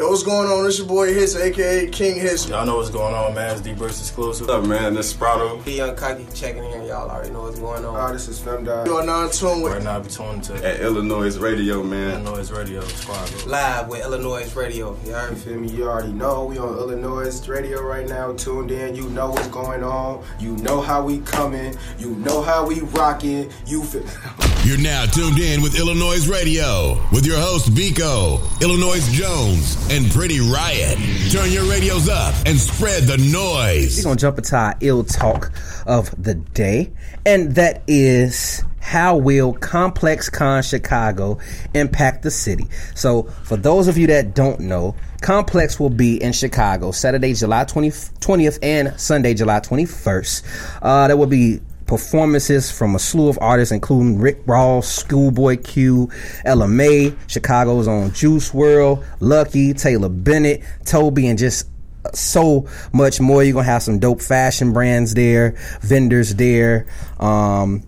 Yo, 0.00 0.08
what's 0.08 0.22
going 0.22 0.48
on? 0.48 0.64
It's 0.64 0.78
your 0.78 0.86
boy 0.86 1.12
Hits, 1.12 1.36
aka 1.36 1.86
King 1.88 2.18
Hits. 2.18 2.48
Y'all 2.48 2.64
know 2.64 2.76
what's 2.78 2.88
going 2.88 3.14
on, 3.14 3.34
man. 3.34 3.50
It's 3.50 3.60
D 3.60 3.74
Burst 3.74 4.00
exclusive. 4.00 4.46
What's 4.46 4.64
up, 4.64 4.66
man? 4.66 4.94
This 4.94 5.10
is 5.10 5.14
Sprado. 5.14 5.62
P 5.62 5.76
Young 5.76 5.94
Cocky 5.94 6.26
checking 6.34 6.64
in. 6.64 6.86
Y'all 6.86 7.10
already 7.10 7.28
know 7.28 7.42
what's 7.42 7.58
going 7.58 7.84
on. 7.84 7.94
Oh, 7.94 8.10
this 8.10 8.26
is 8.26 8.40
Femdog. 8.40 8.86
You 8.86 8.96
are 8.96 9.04
now 9.04 9.26
in 9.26 9.30
tune 9.30 9.60
with 9.60 9.74
Right 9.74 9.82
now, 9.82 10.00
be 10.00 10.08
tuned 10.08 10.42
to 10.44 10.54
At 10.66 10.80
Illanoize 10.80 11.38
Radio, 11.38 11.82
man. 11.82 12.24
Illanoize 12.24 12.56
Radio 12.56 12.80
Squad. 12.80 13.46
Live 13.46 13.88
with 13.88 14.02
Illanoize 14.02 14.56
Radio. 14.56 14.96
You 15.04 15.12
heard 15.12 15.32
You 15.32 15.36
feel 15.36 15.60
me? 15.60 15.70
You 15.70 15.84
already 15.86 16.14
know 16.14 16.46
we 16.46 16.56
on 16.56 16.76
Illanoize 16.76 17.46
radio 17.46 17.82
right 17.82 18.08
now. 18.08 18.32
Tuned 18.32 18.70
in. 18.70 18.94
You 18.94 19.06
know 19.10 19.28
what's 19.28 19.48
going 19.48 19.84
on. 19.84 20.24
You 20.38 20.56
know 20.56 20.80
how 20.80 21.04
we 21.04 21.18
coming. 21.18 21.76
You 21.98 22.12
know 22.12 22.40
how 22.40 22.66
we 22.66 22.80
rocking. 22.80 23.50
You 23.66 23.84
feel. 23.84 24.06
You're 24.62 24.76
now 24.76 25.06
tuned 25.06 25.38
in 25.38 25.62
with 25.62 25.74
Illanoize 25.74 26.30
Radio 26.30 27.00
with 27.12 27.24
your 27.24 27.38
host 27.38 27.68
Vico, 27.68 28.36
Illanoize 28.60 29.10
Jones, 29.10 29.78
and 29.90 30.10
Pretty 30.10 30.38
Riot. 30.38 30.98
Turn 31.32 31.50
your 31.50 31.64
radios 31.64 32.10
up 32.10 32.34
and 32.44 32.58
spread 32.58 33.04
the 33.04 33.16
noise. 33.16 33.96
We're 33.96 34.10
gonna 34.10 34.16
jump 34.16 34.36
into 34.36 34.54
our 34.54 34.74
ill 34.80 35.02
talk 35.02 35.50
of 35.86 36.10
the 36.22 36.34
day, 36.34 36.92
and 37.24 37.54
that 37.54 37.82
is 37.86 38.62
how 38.80 39.16
will 39.16 39.54
Complex 39.54 40.28
Con 40.28 40.62
Chicago 40.62 41.38
impact 41.72 42.22
the 42.22 42.30
city? 42.30 42.66
So, 42.94 43.22
for 43.44 43.56
those 43.56 43.88
of 43.88 43.96
you 43.96 44.08
that 44.08 44.34
don't 44.34 44.60
know, 44.60 44.94
Complex 45.22 45.80
will 45.80 45.90
be 45.90 46.22
in 46.22 46.32
Chicago 46.32 46.90
Saturday, 46.90 47.32
July 47.32 47.64
20, 47.64 47.88
20th 47.90 48.58
and 48.62 48.98
Sunday, 49.00 49.32
July 49.32 49.60
21st. 49.60 50.42
Uh, 50.82 51.06
there 51.08 51.16
will 51.16 51.26
be 51.26 51.60
performances 51.90 52.70
from 52.70 52.94
a 52.94 52.98
slew 53.00 53.28
of 53.28 53.36
artists, 53.42 53.72
including 53.72 54.20
Rick 54.20 54.38
Ross, 54.46 54.88
Schoolboy 54.88 55.56
Q, 55.56 56.08
Ella 56.44 56.68
Mai, 56.68 57.12
Chicago's 57.26 57.88
own 57.88 58.12
Juice 58.12 58.52
WRLD, 58.52 59.04
Lucki, 59.18 59.78
Taylor 59.78 60.08
Bennett, 60.08 60.62
Toby, 60.84 61.26
and 61.26 61.36
just 61.36 61.68
so 62.14 62.68
much 62.92 63.20
more. 63.20 63.42
You're 63.42 63.54
gonna 63.54 63.64
have 63.64 63.82
some 63.82 63.98
dope 63.98 64.22
fashion 64.22 64.72
brands 64.72 65.14
there, 65.14 65.56
vendors 65.82 66.36
there, 66.36 66.86
um, 67.18 67.82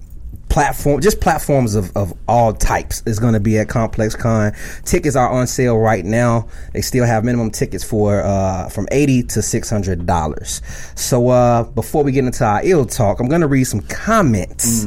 platform, 0.52 1.00
just 1.00 1.18
platforms 1.20 1.74
of, 1.74 1.96
of 1.96 2.12
all 2.28 2.52
types 2.52 3.02
is 3.06 3.18
gonna 3.18 3.40
be 3.40 3.58
at 3.58 3.68
Complex 3.70 4.14
Con. 4.14 4.52
Tickets 4.84 5.16
are 5.16 5.30
on 5.30 5.46
sale 5.46 5.78
right 5.78 6.04
now. 6.04 6.46
They 6.74 6.82
still 6.82 7.06
have 7.06 7.24
minimum 7.24 7.50
tickets 7.50 7.82
for 7.82 8.20
uh, 8.22 8.68
from 8.68 8.86
eighty 8.92 9.22
to 9.22 9.40
six 9.40 9.70
hundred 9.70 10.06
dollars. 10.06 10.60
So 10.94 11.28
uh, 11.28 11.64
before 11.64 12.04
we 12.04 12.12
get 12.12 12.24
into 12.24 12.44
our 12.44 12.60
ill 12.64 12.84
talk, 12.84 13.18
I'm 13.18 13.28
gonna 13.28 13.48
read 13.48 13.64
some 13.64 13.80
comments 13.80 14.84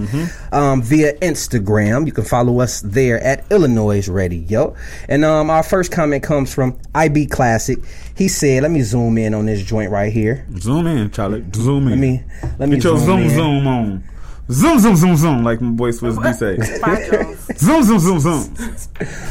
um, 0.52 0.84
via 0.84 1.18
Instagram. 1.20 2.06
You 2.06 2.12
can 2.12 2.26
follow 2.26 2.60
us 2.62 2.82
there 2.82 3.20
at 3.22 3.50
Illanoize 3.50 4.14
Radio. 4.14 4.76
And 5.10 5.26
um, 5.26 5.50
our 5.50 5.64
first 5.64 5.92
comment 5.92 6.22
comes 6.24 6.54
from 6.54 6.80
IB 6.94 7.26
Classic. 7.26 7.80
He 8.16 8.28
said, 8.28 8.62
"Let 8.62 8.72
me 8.72 8.82
zoom 8.82 9.18
in 9.18 9.34
on 9.34 9.48
this 9.48 9.64
joint 9.64 9.92
right 9.92 10.14
here. 10.14 10.46
Zoom 10.60 10.86
in, 10.86 11.10
Charlie. 11.10 11.44
Zoom 11.56 11.88
in. 11.88 11.90
Let 11.90 12.00
me 12.00 12.24
let 12.60 12.70
me 12.70 12.76
Get 12.76 12.84
your 12.84 13.00
zoom 13.00 13.20
in. 13.22 13.30
zoom 13.32 13.68
on. 13.68 14.04
Zoom 14.52 14.80
zoom 14.80 14.96
zoom 14.96 15.16
zoom 15.16 15.44
like 15.44 15.60
my 15.60 15.72
boy 15.72 15.92
Swiss 15.92 16.18
D 16.18 16.34
say. 16.34 16.58
zoom 17.56 17.84
zoom 17.84 18.00
zoom 18.00 18.20
zoom. 18.20 18.56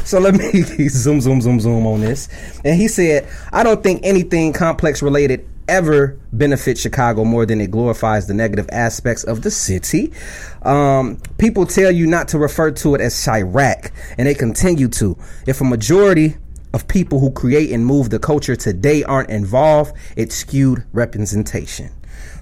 So 0.05 0.19
let 0.19 0.35
me 0.35 0.61
zoom, 0.89 1.21
zoom, 1.21 1.41
zoom, 1.41 1.59
zoom 1.59 1.87
on 1.87 2.01
this. 2.01 2.27
And 2.63 2.79
he 2.79 2.87
said, 2.87 3.27
I 3.51 3.63
don't 3.63 3.81
think 3.81 4.01
anything 4.03 4.53
complex 4.53 5.01
related 5.01 5.47
ever 5.67 6.19
benefits 6.31 6.81
Chicago 6.81 7.23
more 7.23 7.45
than 7.45 7.59
it 7.59 7.71
glorifies 7.71 8.27
the 8.27 8.33
negative 8.33 8.69
aspects 8.71 9.23
of 9.23 9.41
the 9.41 9.49
city. 9.49 10.13
Um, 10.61 11.17
people 11.39 11.65
tell 11.65 11.91
you 11.91 12.05
not 12.05 12.27
to 12.29 12.37
refer 12.37 12.71
to 12.71 12.95
it 12.95 13.01
as 13.01 13.15
Chiraq, 13.15 13.91
and 14.17 14.27
they 14.27 14.35
continue 14.35 14.87
to. 14.89 15.17
If 15.47 15.61
a 15.61 15.63
majority 15.63 16.35
of 16.73 16.87
people 16.87 17.19
who 17.19 17.31
create 17.31 17.71
and 17.71 17.85
move 17.85 18.09
the 18.09 18.19
culture 18.19 18.55
today 18.55 19.03
aren't 19.03 19.29
involved, 19.29 19.95
it's 20.15 20.35
skewed 20.35 20.83
representation. 20.93 21.89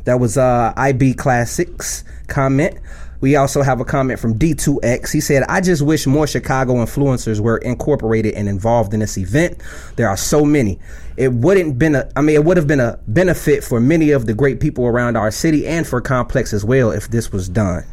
That 0.05 0.19
was 0.19 0.37
uh, 0.37 0.73
IB 0.75 1.13
Classics 1.13 2.03
comment. 2.27 2.77
We 3.23 3.37
also 3.37 3.61
have 3.61 3.79
a 3.79 3.85
comment 3.85 4.19
from 4.19 4.37
D2X. 4.37 5.13
He 5.13 5.21
said, 5.21 5.43
I 5.43 5.61
just 5.61 5.81
wish 5.81 6.05
more 6.05 6.27
Chicago 6.27 6.73
influencers 6.83 7.39
were 7.39 7.57
incorporated 7.59 8.33
and 8.33 8.49
involved 8.49 8.93
in 8.93 8.99
this 8.99 9.17
event. 9.17 9.63
There 9.95 10.09
are 10.09 10.17
so 10.17 10.43
many. 10.43 10.77
It 11.15 11.31
wouldn't 11.31 11.79
been 11.79 11.95
a 11.95 12.09
I 12.17 12.21
mean 12.21 12.35
it 12.35 12.43
would 12.43 12.57
have 12.57 12.67
been 12.67 12.81
a 12.81 12.99
benefit 13.07 13.63
for 13.63 13.79
many 13.79 14.11
of 14.11 14.25
the 14.25 14.33
great 14.33 14.59
people 14.59 14.85
around 14.85 15.15
our 15.15 15.31
city 15.31 15.65
and 15.65 15.87
for 15.87 16.01
Complex 16.01 16.51
as 16.51 16.65
well 16.65 16.91
if 16.91 17.07
this 17.11 17.31
was 17.31 17.47
done. 17.47 17.85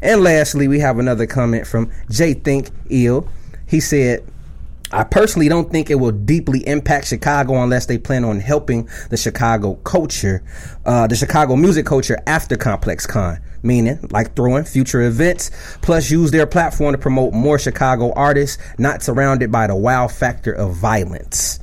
And 0.00 0.22
lastly, 0.22 0.68
we 0.68 0.78
have 0.78 1.00
another 1.00 1.26
comment 1.26 1.66
from 1.66 1.90
J 2.08 2.34
Think 2.34 2.70
Ill. 2.88 3.28
He 3.66 3.80
said, 3.80 4.24
I 4.90 5.04
personally 5.04 5.48
don't 5.48 5.70
think 5.70 5.90
it 5.90 5.96
will 5.96 6.12
deeply 6.12 6.66
impact 6.66 7.08
Chicago 7.08 7.62
unless 7.62 7.86
they 7.86 7.98
plan 7.98 8.24
on 8.24 8.40
helping 8.40 8.88
the 9.10 9.16
Chicago 9.16 9.74
culture, 9.74 10.42
uh, 10.86 11.06
the 11.06 11.16
Chicago 11.16 11.56
music 11.56 11.84
culture 11.84 12.18
after 12.26 12.56
Complex 12.56 13.06
Con. 13.06 13.38
Meaning, 13.62 13.98
like 14.12 14.36
throwing 14.36 14.64
future 14.64 15.02
events, 15.02 15.50
plus 15.82 16.10
use 16.10 16.30
their 16.30 16.46
platform 16.46 16.92
to 16.92 16.98
promote 16.98 17.34
more 17.34 17.58
Chicago 17.58 18.12
artists, 18.14 18.56
not 18.78 19.02
surrounded 19.02 19.50
by 19.50 19.66
the 19.66 19.74
wow 19.74 20.06
factor 20.06 20.52
of 20.52 20.74
violence. 20.76 21.58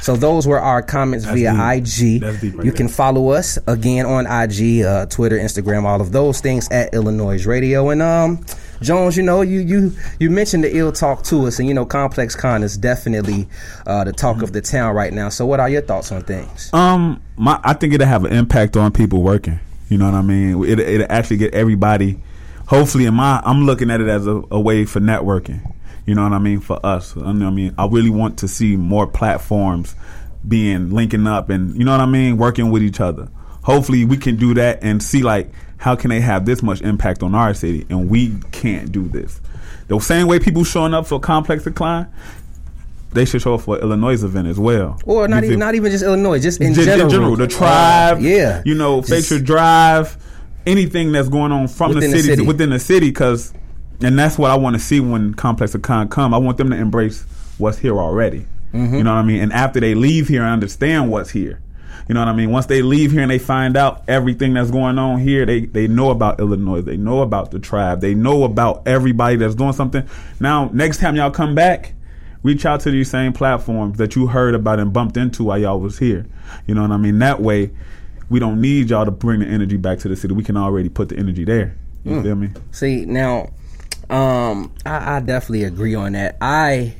So 0.00 0.16
those 0.16 0.46
were 0.46 0.60
our 0.60 0.80
comments 0.82 1.26
via 1.26 1.52
IG. 1.52 2.22
Right 2.22 2.42
you 2.42 2.50
there. 2.52 2.72
can 2.72 2.88
follow 2.88 3.30
us 3.30 3.58
again 3.66 4.06
on 4.06 4.26
IG, 4.26 4.82
uh, 4.82 5.06
Twitter, 5.06 5.36
Instagram, 5.36 5.84
all 5.84 6.00
of 6.00 6.12
those 6.12 6.40
things 6.40 6.68
at 6.70 6.92
Illanoize 6.92 7.46
Radio. 7.46 7.90
And 7.90 8.00
um, 8.00 8.44
Jones, 8.82 9.16
you 9.16 9.22
know, 9.22 9.42
you 9.42 9.60
you 9.60 9.92
you 10.18 10.30
mentioned 10.30 10.64
the 10.64 10.74
ill 10.76 10.92
talk 10.92 11.22
to 11.24 11.46
us, 11.46 11.58
and 11.58 11.68
you 11.68 11.74
know, 11.74 11.84
Complex 11.84 12.34
Con 12.34 12.62
is 12.62 12.76
definitely 12.78 13.46
uh, 13.86 14.04
the 14.04 14.12
talk 14.12 14.42
of 14.42 14.52
the 14.52 14.60
town 14.60 14.94
right 14.94 15.12
now. 15.12 15.28
So, 15.28 15.44
what 15.44 15.60
are 15.60 15.68
your 15.68 15.82
thoughts 15.82 16.10
on 16.12 16.22
things? 16.22 16.72
Um, 16.72 17.22
my 17.36 17.60
I 17.62 17.74
think 17.74 17.92
it'll 17.92 18.06
have 18.06 18.24
an 18.24 18.32
impact 18.32 18.76
on 18.76 18.92
people 18.92 19.22
working. 19.22 19.60
You 19.88 19.98
know 19.98 20.06
what 20.06 20.14
I 20.14 20.22
mean? 20.22 20.64
It 20.64 20.78
it'll 20.78 21.10
actually 21.10 21.36
get 21.36 21.54
everybody. 21.54 22.20
Hopefully, 22.68 23.04
in 23.04 23.14
my 23.14 23.42
I'm 23.44 23.66
looking 23.66 23.90
at 23.90 24.00
it 24.00 24.08
as 24.08 24.26
a, 24.26 24.42
a 24.50 24.60
way 24.60 24.84
for 24.84 25.00
networking. 25.00 25.74
You 26.06 26.14
know 26.14 26.22
what 26.22 26.32
I 26.32 26.38
mean? 26.38 26.60
For 26.60 26.84
us, 26.84 27.16
I 27.16 27.32
mean, 27.32 27.74
I 27.76 27.86
really 27.86 28.10
want 28.10 28.38
to 28.38 28.48
see 28.48 28.76
more 28.76 29.06
platforms 29.06 29.94
being 30.46 30.90
linking 30.90 31.26
up 31.26 31.50
and 31.50 31.76
you 31.76 31.84
know 31.84 31.92
what 31.92 32.00
I 32.00 32.06
mean, 32.06 32.38
working 32.38 32.70
with 32.70 32.82
each 32.82 33.00
other. 33.00 33.28
Hopefully, 33.62 34.04
we 34.04 34.16
can 34.16 34.36
do 34.36 34.54
that 34.54 34.82
and 34.82 35.02
see 35.02 35.22
like 35.22 35.50
how 35.78 35.96
can 35.96 36.10
they 36.10 36.20
have 36.20 36.44
this 36.44 36.62
much 36.62 36.80
impact 36.82 37.22
on 37.22 37.34
our 37.34 37.54
city, 37.54 37.86
and 37.88 38.08
we 38.10 38.36
can't 38.52 38.92
do 38.92 39.08
this. 39.08 39.40
The 39.88 39.98
same 39.98 40.26
way 40.26 40.38
people 40.38 40.62
showing 40.62 40.94
up 40.94 41.06
for 41.06 41.18
Complex 41.18 41.64
Decline, 41.64 42.06
they 43.12 43.24
should 43.24 43.42
show 43.42 43.54
up 43.54 43.62
for 43.62 43.78
Illanoize 43.78 44.22
event 44.22 44.46
as 44.46 44.58
well. 44.58 45.00
Or 45.04 45.26
not 45.26 45.42
even 45.44 45.58
not 45.58 45.74
even 45.74 45.90
just 45.90 46.04
Illanoize, 46.04 46.42
just 46.42 46.60
in 46.60 46.74
Just 46.74 46.86
general. 46.86 47.36
the 47.36 47.48
tribe, 47.48 48.20
yeah. 48.20 48.62
you 48.64 48.74
know, 48.74 49.02
Facial 49.02 49.40
Drive, 49.40 50.16
anything 50.66 51.12
that's 51.12 51.28
going 51.28 51.50
on 51.50 51.66
from 51.66 51.94
the 51.94 52.00
the 52.00 52.08
city, 52.08 52.22
city. 52.22 52.46
within 52.46 52.70
the 52.70 52.78
city, 52.78 53.08
because, 53.08 53.52
and 54.00 54.18
that's 54.18 54.38
what 54.38 54.50
I 54.50 54.56
want 54.56 54.74
to 54.74 54.80
see 54.80 55.00
when 55.00 55.34
Complex 55.34 55.74
of 55.74 55.82
Con 55.82 56.08
come. 56.08 56.32
I 56.34 56.38
want 56.38 56.56
them 56.58 56.70
to 56.70 56.76
embrace 56.76 57.24
what's 57.58 57.78
here 57.78 57.98
already. 57.98 58.46
Mm-hmm. 58.72 58.94
You 58.94 59.02
know 59.02 59.14
what 59.14 59.20
I 59.20 59.22
mean? 59.22 59.40
And 59.40 59.52
after 59.52 59.80
they 59.80 59.94
leave 59.94 60.28
here 60.28 60.42
and 60.42 60.52
understand 60.52 61.10
what's 61.10 61.30
here, 61.30 61.60
you 62.08 62.14
know 62.14 62.20
what 62.20 62.28
I 62.28 62.32
mean? 62.32 62.50
Once 62.50 62.66
they 62.66 62.82
leave 62.82 63.12
here 63.12 63.22
and 63.22 63.30
they 63.30 63.38
find 63.38 63.76
out 63.76 64.02
everything 64.08 64.54
that's 64.54 64.70
going 64.70 64.98
on 64.98 65.20
here, 65.20 65.46
they 65.46 65.60
they 65.66 65.86
know 65.88 66.10
about 66.10 66.38
Illanoize, 66.38 66.84
they 66.84 66.96
know 66.96 67.20
about 67.22 67.50
the 67.50 67.58
tribe, 67.58 68.00
they 68.00 68.14
know 68.14 68.44
about 68.44 68.86
everybody 68.86 69.36
that's 69.36 69.54
doing 69.54 69.72
something. 69.72 70.06
Now, 70.40 70.70
next 70.72 70.98
time 70.98 71.16
y'all 71.16 71.30
come 71.30 71.54
back, 71.54 71.92
reach 72.42 72.64
out 72.66 72.80
to 72.80 72.90
these 72.90 73.10
same 73.10 73.32
platforms 73.32 73.98
that 73.98 74.16
you 74.16 74.26
heard 74.26 74.54
about 74.54 74.78
and 74.80 74.92
bumped 74.92 75.16
into 75.16 75.44
while 75.44 75.58
y'all 75.58 75.80
was 75.80 75.98
here. 75.98 76.26
You 76.66 76.74
know 76.74 76.82
what 76.82 76.90
I 76.90 76.96
mean? 76.96 77.18
That 77.20 77.40
way, 77.40 77.70
we 78.28 78.38
don't 78.40 78.60
need 78.60 78.90
y'all 78.90 79.04
to 79.04 79.10
bring 79.10 79.40
the 79.40 79.46
energy 79.46 79.76
back 79.76 79.98
to 80.00 80.08
the 80.08 80.16
city. 80.16 80.34
We 80.34 80.44
can 80.44 80.56
already 80.56 80.88
put 80.88 81.08
the 81.10 81.16
energy 81.16 81.44
there. 81.44 81.76
You 82.04 82.12
Mm. 82.12 82.22
feel 82.22 82.34
me? 82.36 82.48
See 82.70 83.04
now, 83.04 83.50
um, 84.08 84.72
I, 84.86 85.16
I 85.16 85.20
definitely 85.20 85.64
agree 85.64 85.94
on 85.94 86.12
that. 86.12 86.36
I 86.40 86.94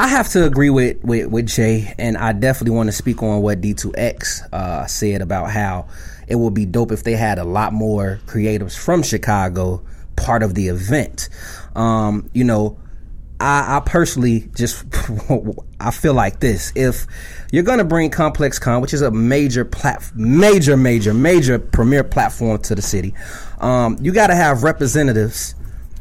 I 0.00 0.06
have 0.06 0.30
to 0.30 0.46
agree 0.46 0.70
with, 0.70 1.04
with, 1.04 1.26
with 1.26 1.46
Jay, 1.46 1.92
and 1.98 2.16
I 2.16 2.32
definitely 2.32 2.74
want 2.74 2.88
to 2.88 2.92
speak 2.92 3.22
on 3.22 3.42
what 3.42 3.60
D2X 3.60 4.50
uh, 4.50 4.86
said 4.86 5.20
about 5.20 5.50
how 5.50 5.88
it 6.26 6.36
would 6.36 6.54
be 6.54 6.64
dope 6.64 6.90
if 6.90 7.04
they 7.04 7.12
had 7.12 7.38
a 7.38 7.44
lot 7.44 7.74
more 7.74 8.18
creatives 8.24 8.74
from 8.78 9.02
Chicago 9.02 9.84
part 10.16 10.42
of 10.42 10.54
the 10.54 10.68
event. 10.68 11.28
Um, 11.76 12.30
you 12.32 12.44
know, 12.44 12.78
I, 13.40 13.76
I 13.76 13.80
personally 13.80 14.48
just 14.56 14.86
I 15.80 15.90
feel 15.90 16.14
like 16.14 16.40
this: 16.40 16.72
if 16.74 17.06
you're 17.52 17.62
gonna 17.62 17.84
bring 17.84 18.08
Complex 18.08 18.58
Con, 18.58 18.80
which 18.80 18.94
is 18.94 19.02
a 19.02 19.10
major 19.10 19.66
plat, 19.66 20.02
major, 20.14 20.78
major, 20.78 21.12
major 21.12 21.58
premier 21.58 22.04
platform 22.04 22.58
to 22.62 22.74
the 22.74 22.80
city, 22.80 23.12
um, 23.58 23.98
you 24.00 24.14
got 24.14 24.28
to 24.28 24.34
have 24.34 24.62
representatives 24.62 25.54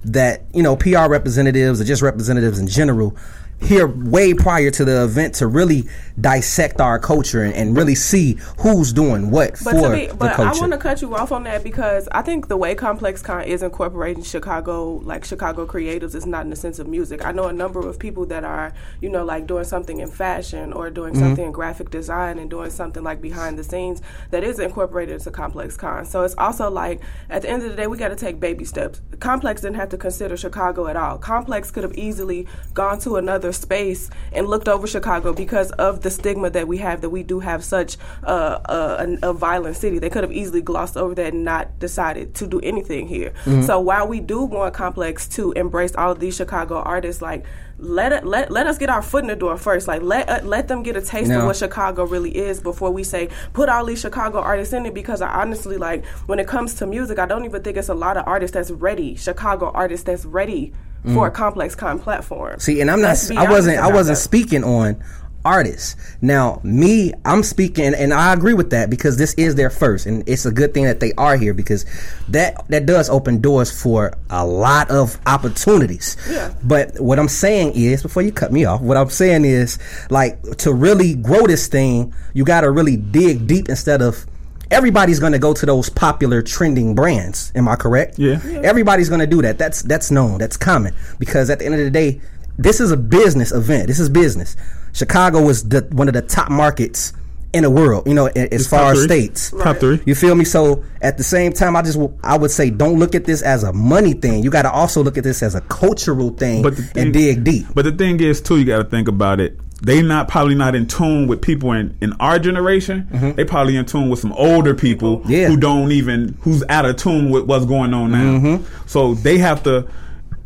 that 0.06 0.46
you 0.54 0.64
know 0.64 0.78
PR 0.78 1.10
representatives 1.10 1.82
or 1.82 1.84
just 1.84 2.02
representatives 2.02 2.60
in 2.60 2.68
general 2.68 3.18
here 3.62 3.88
way 3.88 4.34
prior 4.34 4.72
to 4.72 4.86
the 4.86 5.04
event 5.04 5.36
to 5.36 5.48
really 5.48 5.84
dissect 6.20 6.82
our 6.82 6.98
culture 7.00 7.44
and, 7.44 7.54
and 7.54 7.78
really 7.78 7.96
see 7.96 8.38
who's 8.60 8.92
doing 8.94 9.32
what 9.32 9.52
But 9.64 9.76
for 9.76 9.82
to 9.82 9.90
be, 9.92 10.08
the 10.08 10.14
but 10.16 10.40
I 10.40 10.52
want 10.54 10.72
to 10.72 10.78
cut 10.78 11.02
you 11.02 11.16
off 11.16 11.32
on 11.32 11.44
that 11.44 11.64
because 11.64 12.08
I 12.12 12.22
think 12.22 12.48
the 12.48 12.58
way 12.58 12.74
Complex 12.76 13.22
Con 13.22 13.44
is 13.44 13.62
incorporating 13.62 14.24
Chicago, 14.24 15.02
like 15.04 15.26
Chicago 15.26 15.66
creatives, 15.66 16.16
is 16.16 16.26
not 16.26 16.44
in 16.44 16.50
the 16.50 16.56
sense 16.56 16.80
of 16.80 16.88
music. 16.88 17.26
I 17.26 17.32
know 17.32 17.46
a 17.46 17.54
number 17.54 17.86
of 17.86 18.00
people 18.00 18.26
that 18.28 18.44
are, 18.44 18.74
you 19.02 19.10
know, 19.10 19.24
like 19.26 19.46
doing 19.48 19.66
something 19.66 20.00
in 20.00 20.10
fashion 20.10 20.74
or 20.74 20.90
doing 20.90 21.10
Mm-hmm. 21.10 21.22
something 21.22 21.46
in 21.46 21.52
graphic 21.52 21.90
design 21.90 22.38
and 22.38 22.52
doing 22.52 22.70
something 22.70 23.04
like 23.04 23.20
behind 23.20 23.58
the 23.58 23.64
scenes 23.64 24.00
that 24.30 24.44
is 24.44 24.60
incorporated 24.60 25.16
into 25.16 25.32
Complex 25.32 25.76
Con. 25.76 26.06
So 26.06 26.22
it's 26.24 26.36
also 26.38 26.70
like 26.70 27.02
at 27.32 27.42
the 27.42 27.50
end 27.50 27.64
of 27.64 27.70
the 27.72 27.76
day, 27.76 27.88
we 27.88 27.98
got 27.98 28.10
to 28.10 28.16
take 28.16 28.40
baby 28.40 28.64
steps. 28.64 29.02
Complex 29.20 29.62
didn't 29.62 29.78
have 29.78 29.90
to 29.90 29.98
consider 29.98 30.38
Chicago 30.38 30.86
at 30.88 30.96
all. 30.96 31.18
Complex 31.18 31.72
could 31.72 31.84
have 31.84 31.96
easily 31.96 32.48
gone 32.76 33.00
to 33.00 33.16
another 33.18 33.49
space 33.54 34.10
and 34.32 34.48
looked 34.48 34.68
over 34.68 34.88
Chicago 34.88 35.34
because 35.34 35.72
of 35.72 36.02
the 36.02 36.10
stigma 36.12 36.50
that 36.50 36.68
we 36.68 36.78
have 36.78 37.02
that 37.02 37.10
we 37.10 37.24
do 37.24 37.40
have 37.40 37.64
such 37.64 37.98
uh, 38.24 38.60
a, 38.66 39.18
a, 39.24 39.30
a 39.30 39.34
violent 39.34 39.76
city. 39.78 40.00
They 40.00 40.10
could 40.10 40.24
have 40.24 40.32
easily 40.34 40.62
glossed 40.62 40.98
over 40.98 41.16
that 41.16 41.34
and 41.34 41.44
not 41.44 41.80
decided 41.80 42.36
to 42.36 42.48
do 42.48 42.60
anything 42.62 43.08
here. 43.08 43.34
So 43.66 43.80
while 43.80 44.08
we 44.08 44.20
do 44.20 44.44
want 44.44 44.74
Complex 44.74 45.28
to 45.30 45.52
embrace 45.54 45.96
all 45.96 46.12
of 46.12 46.20
these 46.20 46.36
Chicago 46.36 46.76
artists, 46.82 47.22
like 47.22 47.46
let 47.78 48.12
it, 48.12 48.26
let 48.26 48.52
let 48.52 48.68
us 48.68 48.78
get 48.78 48.90
our 48.90 49.02
foot 49.02 49.24
in 49.24 49.28
the 49.30 49.36
door 49.36 49.58
first. 49.58 49.88
Like 49.88 50.02
let 50.02 50.30
uh, 50.30 50.42
let 50.44 50.68
them 50.68 50.84
get 50.84 50.98
a 50.98 51.02
taste 51.02 51.30
Now- 51.30 51.40
of 51.42 51.46
what 51.46 51.56
Chicago 51.56 52.06
really 52.06 52.36
is 52.36 52.60
before 52.60 52.92
we 52.92 53.04
say 53.04 53.30
put 53.54 53.70
all 53.70 53.86
these 53.86 54.02
Chicago 54.02 54.40
artists 54.40 54.74
in 54.74 54.86
it. 54.86 54.94
Because 54.94 55.22
I 55.22 55.30
honestly 55.42 55.78
like 55.78 56.06
when 56.28 56.40
it 56.40 56.48
comes 56.48 56.74
to 56.76 56.86
music, 56.86 57.20
I 57.20 57.26
don't 57.26 57.46
even 57.46 57.64
think 57.64 57.78
it's 57.78 57.90
a 57.90 57.94
lot 57.94 58.18
of 58.18 58.28
artists 58.28 58.54
that's 58.54 58.72
ready. 58.72 59.16
Chicago 59.16 59.72
artists 59.74 60.06
that's 60.06 60.26
ready 60.26 60.74
for 61.14 61.28
a 61.28 61.32
complex 61.32 61.76
con 61.76 62.00
platform. 62.00 62.56
Mm. 62.56 62.62
See, 62.62 62.82
and 62.82 62.92
I'm 62.92 63.02
not. 63.02 63.18
I 63.32 63.50
wasn't. 63.50 63.78
I 63.78 63.92
wasn't 63.92 64.18
that. 64.18 64.24
speaking 64.24 64.64
on 64.64 65.02
artists. 65.46 65.96
Now, 66.22 66.60
me, 66.64 67.14
I'm 67.26 67.44
speaking, 67.44 67.94
and 67.94 68.14
I 68.14 68.34
agree 68.34 68.54
with 68.54 68.72
that 68.72 68.90
because 68.90 69.18
this 69.18 69.34
is 69.36 69.56
their 69.56 69.70
first, 69.70 70.06
and 70.06 70.28
it's 70.28 70.46
a 70.46 70.52
good 70.52 70.74
thing 70.74 70.84
that 70.84 71.00
they 71.00 71.14
are 71.14 71.38
here 71.38 71.54
because 71.54 71.86
that 72.30 72.68
that 72.70 72.86
does 72.86 73.10
open 73.10 73.42
doors 73.42 73.72
for 73.72 74.14
a 74.30 74.46
lot 74.46 74.90
of 74.92 75.20
opportunities. 75.26 76.18
Yeah. 76.30 76.54
But 76.64 77.00
what 77.00 77.20
I'm 77.20 77.30
saying 77.30 77.74
is, 77.76 78.04
before 78.04 78.22
you 78.22 78.32
cut 78.32 78.52
me 78.52 78.66
off, 78.66 78.82
what 78.82 78.98
I'm 78.98 79.10
saying 79.10 79.46
is, 79.46 79.80
like, 80.10 80.42
to 80.58 80.74
really 80.74 81.16
grow 81.16 81.48
this 81.48 81.68
thing, 81.68 82.14
you 82.34 82.44
got 82.44 82.62
to 82.62 82.72
really 82.72 82.98
dig 82.98 83.48
deep 83.48 83.70
instead 83.70 84.02
of. 84.02 84.26
Everybody's 84.72 85.20
going 85.20 85.32
to 85.32 85.40
go 85.40 85.54
to 85.54 85.66
those 85.66 85.90
popular 85.90 86.42
trending 86.42 86.94
brands. 86.96 87.52
Am 87.56 87.68
I 87.68 87.76
correct? 87.76 88.20
Yeah. 88.20 88.40
Everybody's 88.64 89.10
going 89.10 89.22
to 89.22 89.28
do 89.28 89.42
that. 89.42 89.58
That's 89.58 89.82
that's 89.82 90.12
known. 90.12 90.38
That's 90.38 90.58
common 90.58 90.94
because 91.18 91.50
at 91.50 91.60
the 91.60 91.66
end 91.66 91.76
of 91.76 91.80
the 91.82 91.90
day, 91.90 92.22
this 92.58 92.80
is 92.80 92.92
a 92.92 92.98
business 92.98 93.52
event. 93.52 93.88
This 93.88 94.00
is 94.00 94.10
business. 94.10 94.56
Chicago 94.94 95.48
is 95.50 95.68
the, 95.70 95.88
one 95.92 96.08
of 96.08 96.14
the 96.14 96.22
top 96.22 96.50
markets 96.50 97.14
in 97.54 97.64
the 97.64 97.70
world. 97.70 98.06
You 98.08 98.14
know, 98.14 98.28
a- 98.28 98.54
as 98.54 98.68
far 98.68 98.92
as 98.92 99.00
three. 99.00 99.06
states. 99.08 99.52
Top 99.52 99.78
three. 99.78 100.02
You 100.06 100.14
feel 100.14 100.36
me? 100.36 100.46
So 100.46 100.84
at 101.02 101.18
the 101.18 101.24
same 101.24 101.52
time, 101.54 101.76
I 101.76 101.82
just 101.82 101.98
w- 101.98 102.16
I 102.24 102.38
would 102.38 102.52
say 102.52 102.70
don't 102.70 103.00
look 103.00 103.16
at 103.16 103.26
this 103.26 103.42
as 103.42 103.64
a 103.64 103.74
money 103.74 104.14
thing. 104.14 104.44
You 104.44 104.52
got 104.52 104.64
to 104.64 104.72
also 104.72 105.02
look 105.04 105.18
at 105.18 105.24
this 105.24 105.42
as 105.42 105.56
a 105.56 105.62
cultural 105.62 106.30
thing 106.32 106.62
But 106.62 106.76
thing, 106.76 107.04
and 107.06 107.14
dig 107.14 107.44
deep. 107.44 107.66
But 107.74 107.86
the 107.86 107.92
thing 107.92 108.20
is, 108.20 108.40
too, 108.42 108.58
you 108.60 108.66
got 108.66 108.78
to 108.80 108.84
think 108.84 109.08
about 109.08 109.40
it. 109.40 109.58
They 109.82 110.02
not 110.02 110.28
probably 110.28 110.56
not 110.56 110.76
in 110.76 110.88
tune 110.88 111.28
with 111.28 111.42
people 111.42 111.72
in, 111.72 111.98
in 112.02 112.14
our 112.20 112.38
generation. 112.40 113.08
They 113.36 113.46
probably 113.46 113.78
in 113.78 113.86
tune 113.86 114.10
with 114.10 114.20
some 114.20 114.34
older 114.34 114.74
people 114.76 115.20
Mm-hmm. 115.20 115.32
Yeah. 115.32 115.48
who 115.48 115.58
don't 115.58 115.92
even 115.92 116.38
who's 116.42 116.64
out 116.70 116.86
of 116.86 116.98
tune 116.98 117.30
with 117.30 117.46
what's 117.46 117.66
going 117.66 117.94
on 117.94 118.12
now. 118.12 118.38
Mm-hmm. 118.38 118.88
So 118.88 119.14
they 119.16 119.38
have 119.38 119.64
to. 119.64 119.88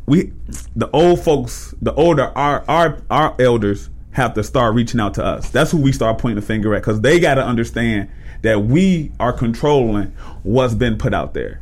We 0.06 0.33
the 0.75 0.89
old 0.91 1.24
folks, 1.24 1.74
the 1.81 1.94
older 1.95 2.31
our 2.38 2.63
our 2.68 3.00
our 3.09 3.35
elders 3.39 3.89
have 4.12 4.33
to 4.35 4.44
start 4.44 4.75
reaching 4.75 5.00
out 5.00 5.15
to 5.15 5.24
us. 5.25 5.50
That's 5.50 5.71
who 5.71 5.79
we 5.81 5.91
start 5.91 6.19
pointing 6.19 6.36
the 6.39 6.45
finger 6.45 6.75
at 6.75 6.81
because 6.83 7.01
they 7.01 7.19
got 7.19 7.36
to 7.36 7.44
understand 7.44 8.09
that 8.44 8.65
we 8.65 9.12
are 9.19 9.33
controlling 9.33 10.13
what's 10.44 10.75
been 10.75 10.97
put 10.97 11.13
out 11.13 11.33
there. 11.33 11.62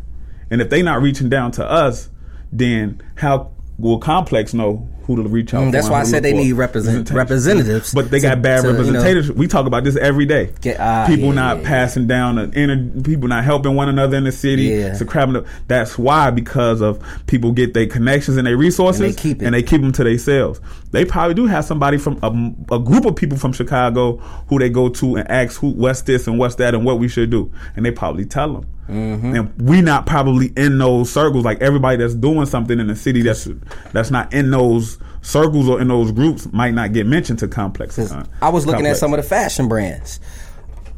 And 0.50 0.62
if 0.62 0.70
they 0.70 0.82
not 0.82 1.02
reaching 1.02 1.30
down 1.30 1.52
to 1.54 1.66
us, 1.66 2.10
then 2.52 3.02
how 3.16 3.52
will 3.78 3.98
Complex 3.98 4.54
know 4.54 4.88
who 5.06 5.16
to 5.16 5.24
reach 5.24 5.54
out? 5.56 5.64
Mm, 5.64 5.72
that's 5.72 5.90
why 5.90 6.00
I 6.02 6.04
said 6.04 6.22
they 6.22 6.34
need 6.34 6.54
represent- 6.54 7.10
representatives 7.10 7.92
But 7.94 8.12
they 8.12 8.20
to- 8.20 8.28
got 8.28 8.42
bad 8.44 8.62
to, 8.62 8.84
you 8.84 8.92
know- 8.92 9.34
we 9.36 9.48
talk 9.48 9.66
about 9.66 9.84
this 9.84 9.96
every 9.98 10.26
day. 10.28 10.52
Get- 10.62 10.80
ah, 10.80 11.06
people 11.08 11.30
yeah, 11.30 11.34
not 11.34 11.62
yeah, 11.62 11.68
passing 11.68 12.06
down, 12.06 12.36
the 12.36 12.52
inner, 12.54 12.78
people 13.02 13.28
not 13.28 13.44
helping 13.44 13.76
one 13.76 13.90
another 13.90 14.18
in 14.18 14.24
the 14.26 14.32
city. 14.32 14.64
Yeah. 14.66 14.88
It's 14.92 15.02
a 15.02 15.06
crap. 15.06 15.30
That's 15.68 15.98
why 15.98 16.30
because 16.30 16.82
of 16.82 17.00
people 17.26 17.52
get 17.52 17.74
their 17.74 17.88
connections 17.88 18.38
and 18.38 18.46
their 18.46 18.58
resources, 18.58 19.02
And 19.02 19.10
they 19.10 19.16
keep 19.16 19.42
and 19.42 19.56
they 19.56 19.64
keep 19.64 19.82
them 19.82 19.92
to 19.94 20.04
themselves. 20.04 20.62
They 20.92 21.04
probably 21.06 21.34
do 21.34 21.48
have 21.48 21.66
somebody 21.66 21.98
from 21.98 22.20
a, 22.22 22.76
a 22.76 22.80
group 22.80 23.06
of 23.06 23.16
people 23.16 23.38
from 23.40 23.54
Chicago 23.54 24.18
who 24.48 24.60
they 24.60 24.70
go 24.70 24.90
to 24.90 25.16
and 25.16 25.32
ask 25.32 25.60
who 25.60 25.70
what's 25.70 26.02
this 26.02 26.28
and 26.28 26.38
what's 26.38 26.56
that 26.56 26.76
and 26.76 26.86
what 26.86 27.00
we 27.00 27.08
should 27.08 27.32
do, 27.32 27.52
and 27.76 27.86
they 27.86 27.92
probably 27.92 28.26
tell 28.26 28.54
them. 28.54 28.66
Mm-hmm. 28.92 29.36
And 29.36 29.62
we 29.62 29.82
not 29.82 30.06
probably 30.06 30.48
in 30.58 30.78
those 30.78 31.12
circles 31.12 31.46
like 31.46 31.62
everybody 31.62 31.98
that's 31.98 32.14
doing 32.14 32.46
something 32.46 32.78
in 32.80 32.88
the 32.88 32.96
city 32.96 33.22
that's 33.22 33.48
that's 33.94 34.12
not 34.12 34.34
in 34.34 34.52
those 34.52 35.00
circles 35.22 35.70
or 35.70 35.80
in 35.80 35.88
those 35.88 36.12
groups 36.12 36.52
might 36.52 36.74
not 36.74 36.92
get 36.92 37.08
mentioned 37.08 37.40
to 37.40 37.48
complex. 37.48 37.98
uh, 37.98 38.26
I 38.42 38.50
was 38.50 38.66
looking 38.66 38.86
at 38.86 38.98
some 38.98 39.14
of 39.14 39.18
the 39.18 39.28
fashion 39.28 39.68
brands. 39.68 40.20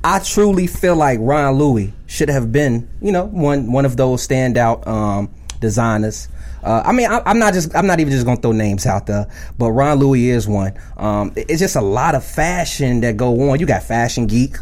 I 0.03 0.19
truly 0.19 0.67
feel 0.67 0.95
like 0.95 1.19
Ron 1.21 1.53
Louis 1.55 1.93
should 2.07 2.29
have 2.29 2.51
been, 2.51 2.89
you 3.01 3.11
know, 3.11 3.25
one 3.25 3.71
one 3.71 3.85
of 3.85 3.95
those 3.95 4.27
standout 4.27 4.85
um, 4.87 5.33
designers. 5.59 6.27
Uh, 6.63 6.81
I 6.85 6.93
mean, 6.93 7.09
I, 7.09 7.21
I'm 7.25 7.39
not 7.39 7.53
just 7.53 7.75
I'm 7.75 7.87
not 7.87 7.99
even 7.99 8.11
just 8.11 8.25
gonna 8.25 8.41
throw 8.41 8.53
names 8.53 8.85
out 8.85 9.05
there, 9.05 9.27
but 9.57 9.71
Ron 9.71 9.99
Louis 9.99 10.29
is 10.29 10.47
one. 10.47 10.73
Um, 10.97 11.31
it's 11.35 11.59
just 11.59 11.75
a 11.75 11.81
lot 11.81 12.15
of 12.15 12.23
fashion 12.23 13.01
that 13.01 13.17
go 13.17 13.49
on. 13.49 13.59
You 13.59 13.65
got 13.65 13.83
Fashion 13.83 14.27
Geek, 14.27 14.57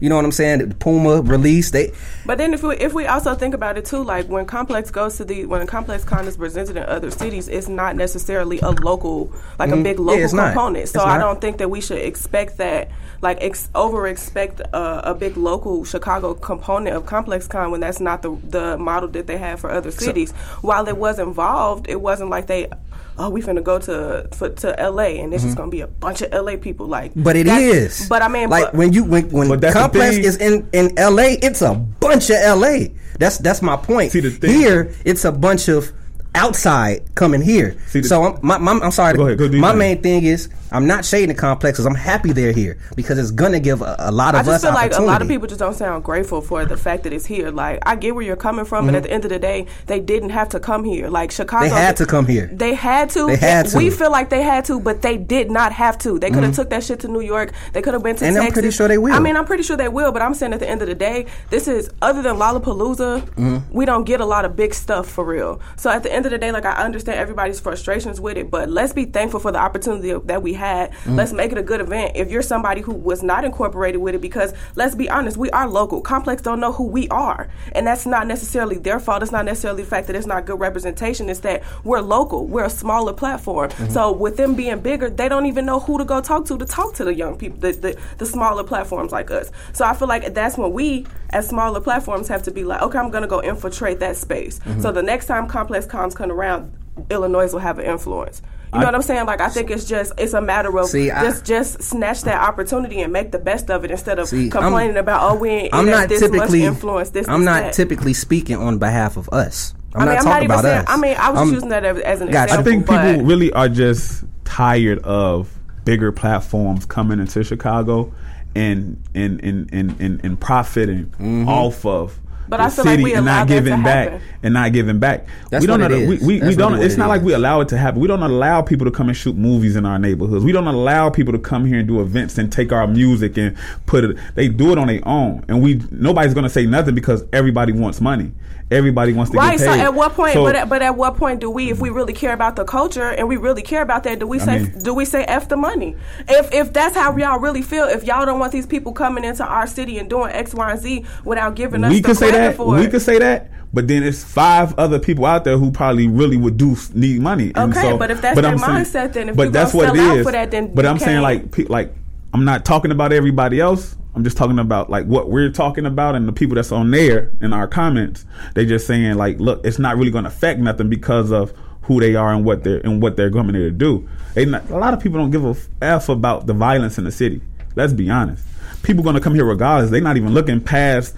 you 0.00 0.08
know 0.08 0.16
what 0.16 0.24
I'm 0.24 0.32
saying? 0.32 0.68
The 0.68 0.74
Puma 0.74 1.22
release, 1.22 1.70
they 1.70 1.92
But 2.26 2.38
then 2.38 2.52
if 2.54 2.62
we 2.62 2.76
if 2.76 2.92
we 2.92 3.06
also 3.06 3.34
think 3.34 3.54
about 3.54 3.78
it 3.78 3.84
too, 3.86 4.02
like 4.04 4.26
when 4.28 4.44
Complex 4.46 4.90
goes 4.90 5.16
to 5.16 5.24
the 5.24 5.46
when 5.46 5.62
a 5.62 5.66
Complex 5.66 6.04
Con 6.04 6.26
is 6.26 6.36
presented 6.36 6.76
in 6.76 6.82
other 6.84 7.10
cities, 7.10 7.48
it's 7.48 7.68
not 7.68 7.96
necessarily 7.96 8.58
a 8.60 8.70
local 8.70 9.32
like 9.58 9.70
a 9.70 9.76
big 9.76 9.98
local 9.98 10.16
Mm-hmm. 10.16 10.24
it's 10.24 10.32
not. 10.34 10.52
component. 10.52 10.88
So 10.88 11.00
It's 11.00 11.06
I 11.06 11.18
not. 11.18 11.24
don't 11.24 11.40
think 11.40 11.58
that 11.58 11.70
we 11.70 11.80
should 11.80 11.98
expect 11.98 12.58
that 12.58 12.90
like 13.22 13.38
ex- 13.40 13.68
over 13.74 14.06
expect 14.06 14.60
a, 14.60 15.10
a 15.10 15.14
big 15.14 15.36
local 15.36 15.84
Chicago 15.84 16.34
component 16.34 16.94
of 16.96 17.06
Complex 17.06 17.46
Con 17.48 17.70
when 17.70 17.80
that's 17.80 18.00
not 18.00 18.22
the 18.22 18.36
the 18.48 18.76
model 18.76 19.08
that 19.10 19.26
they 19.26 19.38
have 19.38 19.60
for 19.60 19.70
other 19.70 19.90
cities. 19.90 20.32
While 20.60 20.86
it 20.88 20.96
was 20.98 21.18
involved, 21.18 21.88
it 21.88 22.00
wasn't 22.00 22.30
like 22.30 22.46
they. 22.46 22.68
Oh, 23.18 23.30
we 23.30 23.40
finna 23.40 23.62
go 23.64 23.78
to 23.78 24.28
for, 24.34 24.50
to 24.50 24.78
L.A. 24.78 25.18
and 25.20 25.32
this 25.32 25.42
is 25.44 25.54
gonna 25.54 25.70
be 25.70 25.80
a 25.80 25.86
bunch 25.86 26.20
of 26.22 26.32
L.A. 26.32 26.56
people. 26.56 26.86
Like, 26.86 27.12
Mm-hmm. 27.12 27.22
But 27.22 27.36
it 27.36 27.46
is. 27.46 28.08
But 28.08 28.22
I 28.22 28.28
mean, 28.28 28.48
like 28.50 28.66
but, 28.66 28.74
when 28.74 28.92
you 28.92 29.04
when 29.04 29.28
when 29.30 29.48
the 29.60 29.72
complex 29.72 30.16
thing. 30.16 30.24
is 30.24 30.36
in 30.36 30.68
in 30.72 30.98
L.A., 30.98 31.34
it's 31.42 31.62
a 31.62 31.74
bunch 31.74 32.30
of 32.30 32.36
L.A. 32.36 32.92
That's 33.18 33.38
that's 33.38 33.62
my 33.62 33.76
point. 33.76 34.12
See, 34.12 34.20
the 34.20 34.30
thing- 34.30 34.50
here, 34.54 34.92
it's 35.04 35.24
a 35.24 35.32
bunch 35.32 35.68
of 35.68 35.92
outside 36.36 37.14
coming 37.14 37.40
here. 37.40 37.76
See, 37.88 38.02
so 38.02 38.22
I'm, 38.24 38.38
my, 38.42 38.58
my, 38.58 38.72
I'm 38.72 38.90
sorry. 38.92 39.16
Go 39.16 39.26
ahead, 39.26 39.38
go 39.38 39.48
my 39.58 39.74
main 39.74 40.02
thing 40.02 40.24
is 40.24 40.48
I'm 40.70 40.86
not 40.86 41.04
shading 41.04 41.28
the 41.28 41.34
complexes. 41.34 41.86
I'm 41.86 41.94
happy 41.94 42.32
they're 42.32 42.52
here 42.52 42.76
because 42.96 43.18
it's 43.18 43.30
gonna 43.30 43.60
give 43.60 43.80
a, 43.82 43.96
a 43.98 44.12
lot 44.12 44.34
of 44.34 44.40
I 44.40 44.44
just 44.44 44.56
us 44.56 44.62
feel 44.64 44.74
like 44.74 44.92
a 44.94 45.00
lot 45.00 45.22
of 45.22 45.28
people 45.28 45.46
just 45.46 45.60
don't 45.60 45.74
sound 45.74 46.04
grateful 46.04 46.40
for 46.40 46.64
the 46.66 46.76
fact 46.76 47.04
that 47.04 47.12
it's 47.12 47.24
here. 47.26 47.50
Like 47.50 47.78
I 47.86 47.96
get 47.96 48.14
where 48.14 48.24
you're 48.24 48.36
coming 48.36 48.64
from, 48.64 48.88
and 48.88 48.96
at 48.96 49.04
the 49.04 49.10
end 49.10 49.24
of 49.24 49.30
the 49.30 49.38
day, 49.38 49.66
they 49.86 50.00
didn't 50.00 50.30
have 50.30 50.48
to 50.50 50.60
come 50.60 50.84
here. 50.84 51.08
Like 51.08 51.30
Chicago, 51.30 51.66
Mm-hmm. 51.66 51.74
They 51.74 51.80
had 51.80 51.96
to 51.96 52.06
come 52.06 52.26
here. 52.26 52.50
They 52.52 52.74
had 52.74 53.10
to. 53.10 53.26
They 53.28 53.36
had 53.36 53.66
to. 53.68 53.76
We 53.78 53.90
feel 53.90 54.10
like 54.10 54.28
they 54.28 54.42
had 54.42 54.64
to, 54.66 54.78
but 54.80 55.02
they 55.02 55.16
did 55.16 55.50
not 55.50 55.72
have 55.72 55.96
to. 55.98 56.18
They 56.18 56.30
could 56.30 56.42
have 56.44 56.54
took 56.54 56.70
that 56.70 56.84
shit 56.84 57.00
to 57.00 57.08
New 57.08 57.20
York. 57.22 57.52
They 57.72 57.80
could 57.80 57.94
have 57.94 58.02
been 58.02 58.16
to 58.16 58.24
Mm-hmm. 58.24 58.28
And 58.28 58.36
I'm 58.38 58.42
Texas. 58.44 58.52
pretty 58.60 58.70
sure 58.76 58.88
they 58.88 58.98
will. 58.98 59.14
I 59.14 59.20
mean, 59.20 59.36
I'm 59.36 59.44
pretty 59.46 59.62
sure 59.62 59.76
they 59.76 59.88
will. 59.88 60.10
But 60.12 60.20
I'm 60.22 60.34
saying 60.34 60.52
at 60.52 60.60
the 60.60 60.68
end 60.68 60.82
of 60.82 60.88
the 60.88 60.94
day, 60.94 61.26
this 61.50 61.66
is 61.68 61.88
other 62.02 62.20
than 62.22 62.36
Lollapalooza, 62.36 63.20
Mm-hmm. 63.22 63.72
we 63.74 63.84
don't 63.86 64.04
get 64.04 64.20
a 64.20 64.24
lot 64.26 64.44
of 64.44 64.56
big 64.56 64.74
stuff 64.74 65.08
for 65.08 65.24
real. 65.24 65.60
So 65.76 65.90
at 65.90 66.02
the 66.02 66.12
end 66.12 66.25
of 66.26 66.32
the 66.32 66.38
day, 66.38 66.52
like 66.52 66.64
I 66.64 66.72
understand 66.72 67.18
everybody's 67.18 67.60
frustrations 67.60 68.20
with 68.20 68.36
it, 68.36 68.50
but 68.50 68.68
let's 68.68 68.92
be 68.92 69.04
thankful 69.04 69.40
for 69.40 69.52
the 69.52 69.58
opportunity 69.58 70.12
that 70.26 70.42
we 70.42 70.52
had. 70.52 70.90
Mm-hmm. 70.92 71.16
Let's 71.16 71.32
make 71.32 71.52
it 71.52 71.58
a 71.58 71.62
good 71.62 71.80
event. 71.80 72.12
If 72.16 72.30
you're 72.30 72.42
somebody 72.42 72.80
who 72.80 72.92
was 72.92 73.22
not 73.22 73.44
incorporated 73.44 74.00
with 74.00 74.14
it, 74.14 74.20
because 74.20 74.52
let's 74.74 74.94
be 74.94 75.08
honest, 75.08 75.36
we 75.36 75.50
are 75.50 75.68
local. 75.68 76.00
Complex 76.00 76.42
don't 76.42 76.60
know 76.60 76.72
who 76.72 76.84
we 76.84 77.08
are, 77.08 77.48
and 77.72 77.86
that's 77.86 78.06
not 78.06 78.26
necessarily 78.26 78.76
their 78.76 79.00
fault. 79.00 79.22
It's 79.22 79.32
not 79.32 79.44
necessarily 79.44 79.82
the 79.82 79.88
fact 79.88 80.06
that 80.08 80.16
it's 80.16 80.26
not 80.26 80.46
good 80.46 80.60
representation. 80.60 81.28
It's 81.28 81.40
that 81.40 81.62
we're 81.84 82.00
local. 82.00 82.46
We're 82.46 82.64
a 82.64 82.70
smaller 82.70 83.12
platform. 83.12 83.70
Mm-hmm. 83.70 83.92
So 83.92 84.12
with 84.12 84.36
them 84.36 84.54
being 84.54 84.80
bigger, 84.80 85.10
they 85.10 85.28
don't 85.28 85.46
even 85.46 85.64
know 85.66 85.80
who 85.80 85.98
to 85.98 86.04
go 86.04 86.20
talk 86.20 86.46
to 86.46 86.58
to 86.58 86.66
talk 86.66 86.94
to 86.94 87.04
the 87.04 87.14
young 87.14 87.36
people, 87.36 87.58
the, 87.60 87.72
the, 87.72 87.98
the 88.18 88.26
smaller 88.26 88.64
platforms 88.64 89.12
like 89.12 89.30
us. 89.30 89.50
So 89.72 89.84
I 89.84 89.94
feel 89.94 90.08
like 90.08 90.34
that's 90.34 90.58
when 90.58 90.72
we, 90.72 91.06
as 91.30 91.48
smaller 91.48 91.80
platforms, 91.80 92.28
have 92.28 92.42
to 92.44 92.50
be 92.50 92.64
like, 92.64 92.82
okay, 92.82 92.98
I'm 92.98 93.10
going 93.10 93.22
to 93.22 93.28
go 93.28 93.42
infiltrate 93.42 94.00
that 94.00 94.16
space. 94.16 94.58
Mm-hmm. 94.60 94.80
So 94.80 94.92
the 94.92 95.02
next 95.02 95.26
time 95.26 95.46
Complex 95.46 95.86
Cons 95.86 96.14
come 96.16 96.30
around, 96.32 96.72
Illanoize 97.08 97.52
will 97.52 97.60
have 97.60 97.78
an 97.78 97.86
influence. 97.86 98.42
You 98.72 98.80
know 98.80 98.86
what 98.86 98.94
I'm 98.96 99.02
saying? 99.02 99.26
Like 99.26 99.40
I 99.40 99.48
think 99.48 99.70
it's 99.70 99.84
just 99.86 100.12
it's 100.18 100.34
a 100.34 100.40
matter 100.40 100.76
of 100.78 100.86
See, 100.88 101.10
I- 101.10 101.22
just 101.24 101.46
just 101.46 101.82
snatch 101.82 102.22
that 102.22 102.46
opportunity 102.46 103.00
and 103.00 103.12
make 103.12 103.30
the 103.32 103.38
best 103.38 103.70
of 103.70 103.84
it 103.84 103.90
instead 103.90 104.18
of 104.18 104.28
See, 104.28 104.42
I'm- 104.42 104.50
complaining 104.50 104.96
about 104.96 105.32
oh 105.32 105.36
we 105.36 105.48
ain't 105.50 105.74
I'm 105.74 105.86
not 105.86 106.08
this 106.08 106.20
typically. 106.20 106.60
much 106.60 106.68
influence. 106.74 107.10
This 107.10 107.28
I'm 107.28 107.40
this, 107.40 107.46
not 107.46 107.62
that. 107.62 107.74
typically 107.74 108.12
speaking 108.12 108.56
on 108.56 108.78
behalf 108.78 109.16
of 109.16 109.30
us. 109.32 109.72
I'm 109.94 110.02
I 110.02 110.04
mean, 110.04 110.14
not 110.14 110.18
I'm 110.18 110.24
talking 110.24 110.30
not 110.30 110.42
even 110.42 110.50
about 110.50 110.62
saying. 110.64 110.78
us. 110.78 110.84
I 110.88 110.96
mean, 110.96 111.16
I 111.16 111.30
was 111.30 111.40
I'm- 111.40 111.52
using 111.54 111.68
that 111.70 111.84
as, 111.84 111.98
as 112.00 112.20
an 112.20 112.30
Gotcha. 112.30 112.54
I 112.54 112.62
think 112.62 112.86
people 112.86 113.22
really 113.24 113.52
are 113.52 113.68
just 113.68 114.24
tired 114.44 114.98
of 115.04 115.56
bigger 115.84 116.12
platforms 116.12 116.84
coming 116.84 117.18
into 117.20 117.44
Chicago 117.44 118.12
and 118.54 119.02
and 119.14 119.40
and 119.42 119.72
and 119.72 120.00
and, 120.00 120.24
and 120.24 120.40
profiting 120.40 121.06
mm-hmm. 121.06 121.48
off 121.48 121.86
of 121.86 122.18
But 122.48 122.58
the 122.58 122.62
I 122.64 122.68
feel 122.70 122.84
like 122.84 122.92
city 122.92 123.02
we 123.04 123.14
and 123.14 123.24
not 123.26 123.48
giving 123.48 123.82
back 123.82 124.10
happen. 124.10 124.26
and 124.42 124.54
not 124.54 124.72
giving 124.72 124.98
back. 124.98 125.26
That's 125.50 125.62
we 125.62 125.66
don't 125.66 125.80
what 125.80 125.90
know 125.90 125.96
it 125.96 126.00
that- 126.00 126.08
we, 126.08 126.14
is. 126.16 126.20
we, 126.22 126.34
we 126.34 126.40
That's 126.40 126.56
don't 126.56 126.72
really 126.74 126.86
it's 126.86 126.94
it 126.94 126.98
not 126.98 127.08
like 127.08 127.22
we 127.22 127.32
allow 127.32 127.60
it 127.60 127.68
to 127.68 127.76
happen. 127.78 128.00
We 128.00 128.08
don't 128.08 128.22
allow 128.22 128.62
people 128.62 128.84
to 128.86 128.90
come 128.90 129.08
and 129.08 129.16
shoot 129.16 129.36
movies 129.36 129.76
in 129.76 129.84
our 129.86 129.98
neighborhoods. 129.98 130.44
We 130.44 130.52
don't 130.52 130.66
allow 130.68 131.10
people 131.10 131.32
to 131.32 131.38
come 131.38 131.64
here 131.66 131.78
and 131.78 131.88
do 131.88 132.00
events 132.00 132.38
and 132.38 132.50
take 132.52 132.72
our 132.72 132.86
music 132.86 133.36
and 133.36 133.56
put 133.86 134.04
it 134.04 134.16
they 134.34 134.48
do 134.48 134.72
it 134.72 134.78
on 134.78 134.86
their 134.88 135.06
own. 135.06 135.44
And 135.48 135.62
we 135.62 135.80
nobody's 135.90 136.34
gonna 136.34 136.48
say 136.50 136.66
nothing 136.66 136.94
because 136.94 137.24
everybody 137.32 137.72
wants 137.72 138.00
money. 138.00 138.32
Everybody 138.68 139.12
wants 139.12 139.30
to 139.30 139.36
Right. 139.38 139.58
get 139.58 139.64
So 139.64 139.70
at 139.72 139.94
what 139.94 140.14
point? 140.14 140.32
So- 140.34 140.42
but, 140.44 140.56
at, 140.56 140.68
but 140.68 140.82
at 140.82 140.96
what 140.96 141.16
point 141.16 141.40
do 141.40 141.48
we, 141.48 141.70
if 141.70 141.78
we 141.80 141.90
really 141.90 142.12
care 142.12 142.32
about 142.32 142.56
the 142.56 142.64
culture 142.64 143.10
and 143.10 143.28
we 143.28 143.36
really 143.36 143.62
care 143.62 143.80
about 143.80 144.02
that, 144.04 144.18
do 144.18 144.26
we 144.26 144.40
say 144.40 144.58
mean- 144.58 144.72
do 144.82 144.92
we 144.92 145.04
say 145.04 145.22
f 145.24 145.48
the 145.48 145.56
money? 145.56 145.94
If 146.28 146.52
if 146.52 146.72
that's 146.72 146.96
how 146.96 147.16
y'all 147.16 147.38
really 147.38 147.62
feel, 147.62 147.84
if 147.84 148.02
y'all 148.02 148.26
don't 148.26 148.40
want 148.40 148.50
these 148.50 148.66
people 148.66 148.92
coming 148.92 149.22
into 149.24 149.44
our 149.46 149.68
city 149.68 149.98
and 149.98 150.10
doing 150.10 150.32
X, 150.32 150.52
Y, 150.52 150.68
and 150.70 150.80
Z 150.80 151.04
without 151.24 151.54
giving 151.54 151.84
us 151.84 151.90
we 151.90 152.00
the 152.00 152.08
could 152.08 152.16
say 152.16 152.32
that. 152.32 152.56
for 152.56 152.74
We 152.74 152.82
it. 152.86 152.90
could 152.90 153.02
say 153.02 153.18
that. 153.20 153.50
But 153.72 153.88
then 153.88 154.02
it's 154.02 154.24
five 154.24 154.74
other 154.78 154.98
people 154.98 155.26
out 155.26 155.44
there 155.44 155.58
who 155.58 155.70
probably 155.70 156.08
really 156.08 156.36
would 156.36 156.56
do 156.56 156.76
need 156.94 157.20
money. 157.20 157.52
And 157.54 157.72
Okay, 157.72 157.82
so, 157.90 157.98
but 157.98 158.10
if 158.10 158.20
that's 158.20 158.34
but 158.34 158.42
their 158.42 158.52
I'm 158.52 158.58
saying- 158.58 159.10
mindset, 159.10 159.12
then 159.12 159.28
if 159.28 159.36
but 159.36 159.52
that's 159.52 159.74
what 159.74 159.94
sell 159.94 160.00
out 160.10 160.16
is. 160.18 160.26
for 160.26 160.32
that, 160.32 160.50
then 160.50 160.72
but 160.74 160.86
I'm 160.86 160.98
saying 160.98 161.20
like 161.20 161.68
like 161.68 161.94
I'm 162.36 162.44
not 162.44 162.66
talking 162.66 162.90
about 162.90 163.14
everybody 163.14 163.60
else. 163.60 163.96
I'm 164.14 164.22
just 164.22 164.36
talking 164.36 164.58
about 164.58 164.90
like 164.90 165.06
what 165.06 165.30
we're 165.30 165.48
talking 165.50 165.86
about 165.86 166.16
and 166.16 166.28
the 166.28 166.34
people 166.34 166.56
that's 166.56 166.70
on 166.70 166.90
there 166.90 167.32
in 167.40 167.54
our 167.54 167.66
comments. 167.66 168.26
They're 168.54 168.66
just 168.66 168.86
saying 168.86 169.14
like, 169.14 169.40
look, 169.40 169.64
it's 169.64 169.78
not 169.78 169.96
really 169.96 170.10
going 170.10 170.24
to 170.24 170.28
affect 170.28 170.60
nothing 170.60 170.90
because 170.90 171.32
of 171.32 171.54
who 171.80 171.98
they 171.98 172.14
are 172.14 172.34
and 172.34 172.44
what 172.44 172.62
they're 172.62 172.80
and 172.80 173.00
what 173.00 173.16
they're 173.16 173.30
coming 173.30 173.54
here 173.54 173.70
to 173.70 173.74
do. 173.74 174.06
Not, 174.36 174.68
a 174.68 174.76
lot 174.76 174.92
of 174.92 175.00
people 175.00 175.18
don't 175.18 175.30
give 175.30 175.46
a 175.46 175.56
f 175.80 176.10
about 176.10 176.46
the 176.46 176.52
violence 176.52 176.98
in 176.98 177.04
the 177.04 177.10
city. 177.10 177.40
Let's 177.74 177.94
be 177.94 178.10
honest. 178.10 178.44
People 178.82 179.02
going 179.02 179.14
to 179.14 179.20
come 179.22 179.34
here 179.34 179.46
regardless. 179.46 179.90
They're 179.90 180.02
not 180.02 180.18
even 180.18 180.34
looking 180.34 180.60
past 180.60 181.16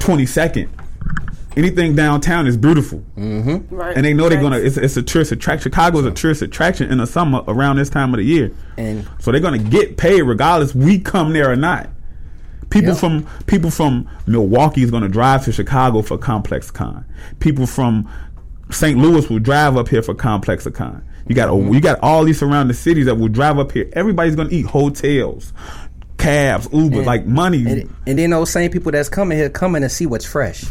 20 0.00 0.26
second. 0.26 0.68
Anything 1.60 1.94
downtown 1.94 2.46
is 2.46 2.56
beautiful, 2.56 3.04
mm-hmm. 3.16 3.74
Right. 3.74 3.96
and 3.96 4.04
they 4.04 4.14
know 4.14 4.28
they're 4.28 4.40
gonna. 4.40 4.58
It's, 4.58 4.76
it's 4.76 4.96
a 4.96 5.02
tourist 5.02 5.30
attraction. 5.32 5.70
Chicago 5.70 5.98
is 5.98 6.06
a 6.06 6.10
tourist 6.10 6.42
attraction 6.42 6.90
in 6.90 6.98
the 6.98 7.06
summer 7.06 7.42
around 7.48 7.76
this 7.76 7.90
time 7.90 8.12
of 8.14 8.18
the 8.18 8.24
year, 8.24 8.50
And- 8.78 9.06
so 9.18 9.30
they're 9.30 9.40
gonna 9.40 9.58
get 9.58 9.96
paid 9.96 10.22
regardless 10.22 10.74
we 10.74 10.98
come 10.98 11.32
there 11.32 11.50
or 11.50 11.56
not. 11.56 11.90
People 12.70 12.90
Yep. 12.90 12.98
from 12.98 13.26
people 13.46 13.70
from 13.70 14.08
Milwaukee 14.26 14.82
is 14.82 14.90
gonna 14.90 15.08
drive 15.08 15.44
to 15.44 15.52
Chicago 15.52 16.02
for 16.02 16.16
Complex 16.16 16.70
Con. 16.70 17.04
People 17.40 17.66
from 17.66 18.08
St. 18.70 18.96
Louis 18.98 19.28
will 19.28 19.40
drive 19.40 19.76
up 19.76 19.88
here 19.88 20.02
for 20.02 20.14
Complex 20.14 20.66
Con. 20.72 21.02
You 21.28 21.34
got 21.34 21.48
Mm-hmm. 21.50 21.74
you 21.74 21.80
got 21.80 21.98
all 22.00 22.24
these 22.24 22.38
surrounding 22.38 22.74
cities 22.76 23.06
that 23.06 23.16
will 23.16 23.28
drive 23.28 23.58
up 23.58 23.72
here. 23.72 23.88
Everybody's 23.92 24.36
gonna 24.36 24.50
eat 24.50 24.66
hotels, 24.66 25.52
cabs, 26.16 26.68
Uber, 26.72 26.98
And- 26.98 27.06
like 27.06 27.26
money. 27.26 27.64
And, 27.68 27.94
and 28.06 28.18
then 28.18 28.30
those 28.30 28.50
same 28.50 28.70
people 28.70 28.92
that's 28.92 29.08
coming 29.08 29.36
here 29.36 29.50
coming 29.50 29.82
to 29.82 29.88
see 29.88 30.06
what's 30.06 30.24
fresh. 30.24 30.64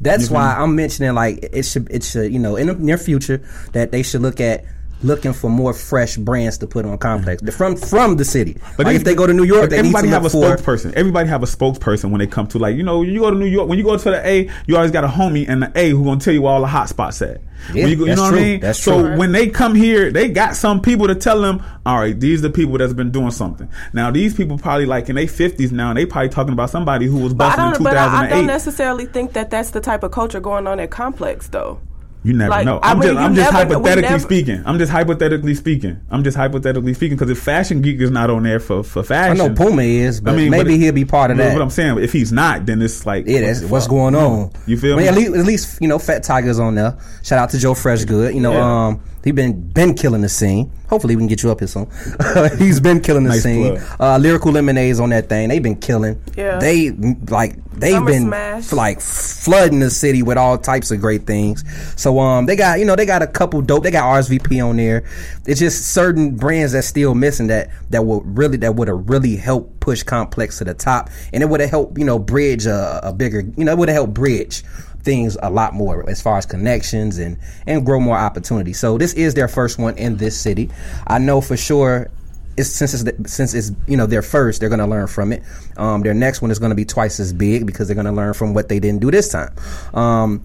That's 0.00 0.30
why 0.30 0.54
I'm 0.56 0.76
mentioning 0.76 1.14
like 1.14 1.48
it 1.52 1.64
should 1.64 1.88
it 1.90 2.04
should 2.04 2.32
you 2.32 2.38
know 2.38 2.56
in 2.56 2.68
the 2.68 2.74
near 2.74 2.98
future 2.98 3.42
that 3.72 3.90
they 3.90 4.02
should 4.02 4.22
look 4.22 4.40
at 4.40 4.64
looking 5.02 5.32
for 5.32 5.48
more 5.48 5.72
fresh 5.72 6.16
brands 6.16 6.58
to 6.58 6.66
put 6.66 6.84
on 6.84 6.98
complex 6.98 7.42
mm-hmm. 7.42 7.56
from 7.56 7.76
from 7.76 8.16
the 8.16 8.24
city. 8.24 8.56
But 8.76 8.86
like 8.86 8.94
these- 8.94 9.00
if 9.00 9.04
they 9.04 9.14
go 9.14 9.26
to 9.26 9.32
New 9.32 9.44
York, 9.44 9.62
but 9.62 9.70
they 9.70 9.82
need 9.82 9.92
to 9.92 9.98
everybody 9.98 10.08
have 10.08 10.24
a 10.24 10.30
for 10.30 10.56
spokesperson. 10.56 10.92
Everybody 10.94 11.28
have 11.28 11.42
a 11.42 11.46
spokesperson 11.46 12.10
when 12.10 12.18
they 12.18 12.26
come 12.26 12.46
to 12.48 12.58
like 12.58 12.76
you 12.76 12.82
know 12.82 13.02
you 13.02 13.20
go 13.20 13.30
to 13.30 13.36
New 13.36 13.46
York 13.46 13.68
when 13.68 13.78
you 13.78 13.84
go 13.84 13.96
to 13.96 14.10
the 14.10 14.26
A, 14.26 14.50
you 14.66 14.76
always 14.76 14.90
got 14.90 15.04
a 15.04 15.08
homie 15.08 15.48
and 15.48 15.62
the 15.62 15.72
A 15.74 15.90
who 15.90 16.04
gonna 16.04 16.20
tell 16.20 16.34
you 16.34 16.42
where 16.42 16.52
all 16.52 16.60
the 16.60 16.66
hot 16.66 16.88
spots 16.88 17.22
at. 17.22 17.40
Yeah, 17.74 17.86
you, 17.86 17.96
go, 17.96 18.04
you 18.04 18.14
know 18.14 18.22
what 18.22 18.30
true. 18.30 18.38
I 18.38 18.42
mean? 18.42 18.60
That's 18.60 18.78
so 18.78 19.02
true. 19.02 19.16
when 19.16 19.32
they 19.32 19.48
come 19.48 19.74
here, 19.74 20.12
they 20.12 20.28
got 20.28 20.54
some 20.54 20.80
people 20.80 21.08
to 21.08 21.16
tell 21.16 21.40
them, 21.40 21.60
all 21.84 21.98
right, 21.98 22.18
these 22.18 22.38
are 22.38 22.48
the 22.48 22.54
people 22.54 22.78
that's 22.78 22.92
been 22.92 23.10
doing 23.10 23.32
something. 23.32 23.68
Now 23.92 24.10
these 24.10 24.34
people 24.34 24.58
probably 24.58 24.86
like 24.86 25.08
in 25.08 25.16
their 25.16 25.26
fifties 25.26 25.72
now, 25.72 25.90
and 25.90 25.98
they 25.98 26.06
probably 26.06 26.28
talking 26.28 26.52
about 26.52 26.70
somebody 26.70 27.06
who 27.06 27.18
was 27.18 27.34
busting 27.34 27.64
in 27.64 27.72
don't. 27.72 27.82
But 27.82 27.96
I, 27.96 28.26
I 28.26 28.28
don't 28.28 28.46
necessarily 28.46 29.06
think 29.06 29.32
that 29.32 29.50
that's 29.50 29.70
the 29.70 29.80
type 29.80 30.02
of 30.02 30.12
culture 30.12 30.40
going 30.40 30.66
on 30.66 30.80
at 30.80 30.90
Complex, 30.90 31.48
though. 31.48 31.80
You 32.24 32.32
never 32.32 32.50
Like, 32.50 32.66
know. 32.66 32.78
I 32.78 32.90
I'm 32.90 32.98
mean, 32.98 33.08
just, 33.10 33.20
I'm 33.20 33.34
just 33.34 33.52
never- 33.52 33.56
hypothetically 33.74 34.02
never- 34.02 34.18
speaking. 34.18 34.62
I'm 34.66 34.78
just 34.78 34.90
hypothetically 34.90 35.54
speaking. 35.54 36.00
I'm 36.10 36.24
just 36.24 36.36
hypothetically 36.36 36.92
speaking 36.94 37.16
because 37.16 37.30
if 37.30 37.38
Fashion 37.38 37.80
Geek 37.80 38.00
is 38.00 38.10
not 38.10 38.28
on 38.28 38.42
there 38.42 38.58
for 38.58 38.82
for 38.82 39.02
fashion, 39.04 39.40
I 39.40 39.46
know 39.48 39.54
Puma 39.54 39.82
is, 39.82 40.20
but 40.20 40.34
maybe 40.34 40.50
but- 40.50 40.66
he'll 40.66 40.92
be 40.92 41.04
part 41.04 41.30
of 41.30 41.36
that. 41.36 41.52
What 41.52 41.62
I'm 41.62 41.70
saying, 41.70 41.98
if 41.98 42.12
he's 42.12 42.32
not, 42.32 42.66
then 42.66 42.82
it's 42.82 43.06
like 43.06 43.26
Yeah, 43.26 43.34
what 43.40 43.46
that's 43.46 43.62
what's 43.64 43.86
going 43.86 44.16
on. 44.16 44.50
You 44.66 44.76
feel 44.78 44.96
But 44.96 45.02
me? 45.02 45.08
At 45.08 45.14
least, 45.14 45.34
at 45.36 45.44
least 45.46 45.78
you 45.80 45.86
know, 45.88 45.98
Fat 46.00 46.24
Tiger's 46.24 46.58
on 46.58 46.74
there. 46.74 46.98
Shout 47.22 47.38
out 47.38 47.50
to 47.50 47.58
Joe 47.58 47.74
Freshgood. 47.74 48.34
You 48.34 48.40
know, 48.40 48.52
Yeah. 48.52 48.86
um, 48.86 49.00
he 49.24 49.32
been 49.32 49.60
been 49.72 49.94
killing 49.94 50.22
the 50.22 50.28
scene. 50.28 50.70
Hopefully, 50.88 51.16
we 51.16 51.20
can 51.20 51.26
get 51.26 51.42
you 51.42 51.50
up 51.50 51.58
here 51.58 51.68
soon. 51.68 51.86
He's 52.58 52.80
been 52.80 53.00
killing 53.00 53.24
the 53.24 53.30
Nice 53.30 53.42
scene. 53.42 53.78
Uh, 54.00 54.16
Lyrical 54.16 54.52
Lemonades 54.52 55.00
on 55.00 55.10
that 55.10 55.28
thing. 55.28 55.48
They've 55.50 55.62
been 55.62 55.76
killing. 55.76 56.22
Yeah. 56.36 56.58
They 56.58 56.90
like 56.90 57.56
they've 57.74 57.92
Summer 57.92 58.10
been 58.10 58.22
Smash. 58.22 58.72
like 58.72 59.00
flooding 59.00 59.80
the 59.80 59.90
city 59.90 60.22
with 60.22 60.38
all 60.38 60.56
types 60.56 60.90
of 60.90 61.00
great 61.00 61.26
things. 61.26 61.62
So 62.00 62.18
um, 62.20 62.46
they 62.46 62.56
got 62.56 62.78
you 62.78 62.84
know 62.84 62.96
they 62.96 63.06
got 63.06 63.22
a 63.22 63.26
couple 63.26 63.60
dope. 63.60 63.82
They 63.82 63.90
got 63.90 64.04
RSVP 64.04 64.64
on 64.66 64.76
there. 64.76 65.04
It's 65.46 65.60
just 65.60 65.92
certain 65.92 66.36
brands 66.36 66.72
that's 66.72 66.86
still 66.86 67.14
missing 67.14 67.48
that 67.48 67.70
that 67.90 68.04
would 68.04 68.22
really 68.38 68.56
that 68.58 68.76
would 68.76 68.88
have 68.88 69.10
really 69.10 69.36
helped 69.36 69.80
push 69.80 70.02
Complex 70.02 70.58
to 70.58 70.64
the 70.64 70.74
top, 70.74 71.10
and 71.32 71.42
it 71.42 71.46
would 71.46 71.60
have 71.60 71.70
helped 71.70 71.98
you 71.98 72.04
know 72.04 72.18
bridge 72.18 72.66
a, 72.66 73.00
a 73.02 73.12
bigger 73.12 73.40
you 73.56 73.64
know 73.64 73.72
it 73.72 73.78
would 73.78 73.88
have 73.88 73.96
helped 73.96 74.14
bridge 74.14 74.64
things 75.08 75.38
a 75.42 75.48
lot 75.50 75.72
more 75.72 75.96
as 76.10 76.20
far 76.20 76.36
as 76.36 76.44
connections 76.44 77.16
and 77.18 77.38
and 77.66 77.86
grow 77.86 77.98
more 77.98 78.18
opportunity. 78.18 78.72
So 78.74 78.98
this 78.98 79.12
is 79.14 79.32
their 79.34 79.48
first 79.48 79.78
one 79.78 79.96
in 79.96 80.18
this 80.18 80.36
city. 80.38 80.68
I 81.06 81.18
know 81.18 81.40
for 81.40 81.56
sure 81.56 82.10
it's 82.58 82.68
since 82.68 82.92
it's 82.92 83.04
the- 83.04 83.16
since 83.28 83.54
it's 83.54 83.70
you 83.86 83.96
know 83.96 84.06
their 84.06 84.20
first, 84.22 84.60
they're 84.60 84.68
going 84.68 84.80
to 84.86 84.86
learn 84.96 85.06
from 85.06 85.32
it. 85.32 85.42
Um, 85.78 86.02
their 86.02 86.14
next 86.14 86.42
one 86.42 86.50
is 86.50 86.58
going 86.58 86.70
to 86.70 86.76
be 86.76 86.84
twice 86.84 87.20
as 87.20 87.32
big 87.32 87.64
because 87.66 87.88
they're 87.88 87.94
going 88.02 88.12
to 88.14 88.18
learn 88.20 88.34
from 88.34 88.52
what 88.52 88.68
they 88.68 88.78
didn't 88.80 89.00
do 89.00 89.10
this 89.10 89.28
time. 89.30 89.52
Um, 89.94 90.44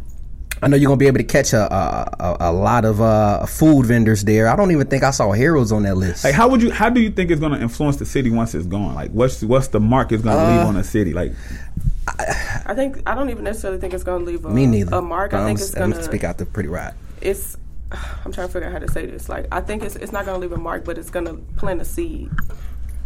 I 0.62 0.68
know 0.68 0.78
you're 0.78 0.88
gonna 0.88 0.98
be 0.98 1.08
able 1.08 1.18
to 1.18 1.26
catch 1.26 1.52
a 1.52 1.64
a, 1.74 2.16
a, 2.20 2.38
a 2.50 2.52
lot 2.54 2.86
of 2.86 3.02
uh, 3.02 3.46
food 3.46 3.86
vendors 3.86 4.24
there. 4.24 4.48
I 4.48 4.56
don't 4.56 4.72
even 4.72 4.88
think 4.88 5.04
I 5.04 5.12
saw 5.12 5.32
Heroes 5.34 5.74
on 5.74 5.84
that 5.84 5.98
list. 5.98 6.24
Like, 6.24 6.36
how 6.36 6.48
would 6.48 6.62
you? 6.62 6.72
How 6.72 6.90
do 6.90 7.02
you 7.02 7.10
think 7.10 7.32
it's 7.32 7.42
going 7.42 7.52
to 7.52 7.60
influence 7.62 7.98
the 7.98 8.06
city 8.06 8.30
once 8.30 8.56
it's 8.56 8.68
gone? 8.68 8.96
Like, 8.96 9.12
what's 9.12 9.44
what's 9.44 9.68
the 9.70 9.82
mark 9.82 10.14
it's 10.14 10.24
going 10.24 10.38
to 10.38 10.42
Uh, 10.44 10.58
leave 10.58 10.66
on 10.68 10.76
the 10.76 10.84
city? 10.86 11.12
Like, 11.14 11.34
I 12.08 12.74
think 12.76 13.02
I 13.08 13.16
don't 13.16 13.30
even 13.30 13.44
necessarily 13.44 13.80
think 13.80 13.94
it's 13.94 14.04
going 14.04 14.26
to 14.26 14.32
leave 14.32 14.46
a, 14.46 14.50
Me 14.50 14.66
neither. 14.66 14.96
a 14.98 15.02
mark. 15.02 15.34
I 15.34 15.40
Um, 15.40 15.46
think 15.46 15.60
it's 15.60 15.72
going 15.74 15.92
gonna 15.92 16.04
speak 16.04 16.24
out 16.24 16.38
the 16.38 16.46
pretty 16.46 16.70
right. 16.70 16.94
It's. 17.22 17.58
I'm 18.26 18.32
trying 18.32 18.48
to 18.48 18.54
figure 18.54 18.68
out 18.68 18.74
how 18.74 18.80
to 18.80 18.92
say 18.92 19.06
this. 19.06 19.30
Like 19.30 19.48
I 19.52 19.62
think 19.62 19.84
it's 19.84 19.96
it's 19.96 20.12
not 20.12 20.26
going 20.26 20.36
to 20.40 20.42
leave 20.42 20.52
a 20.58 20.62
mark, 20.62 20.84
but 20.84 20.98
it's 20.98 21.10
going 21.10 21.26
to 21.26 21.36
plant 21.58 21.82
a 21.82 21.86
seed. 21.86 22.30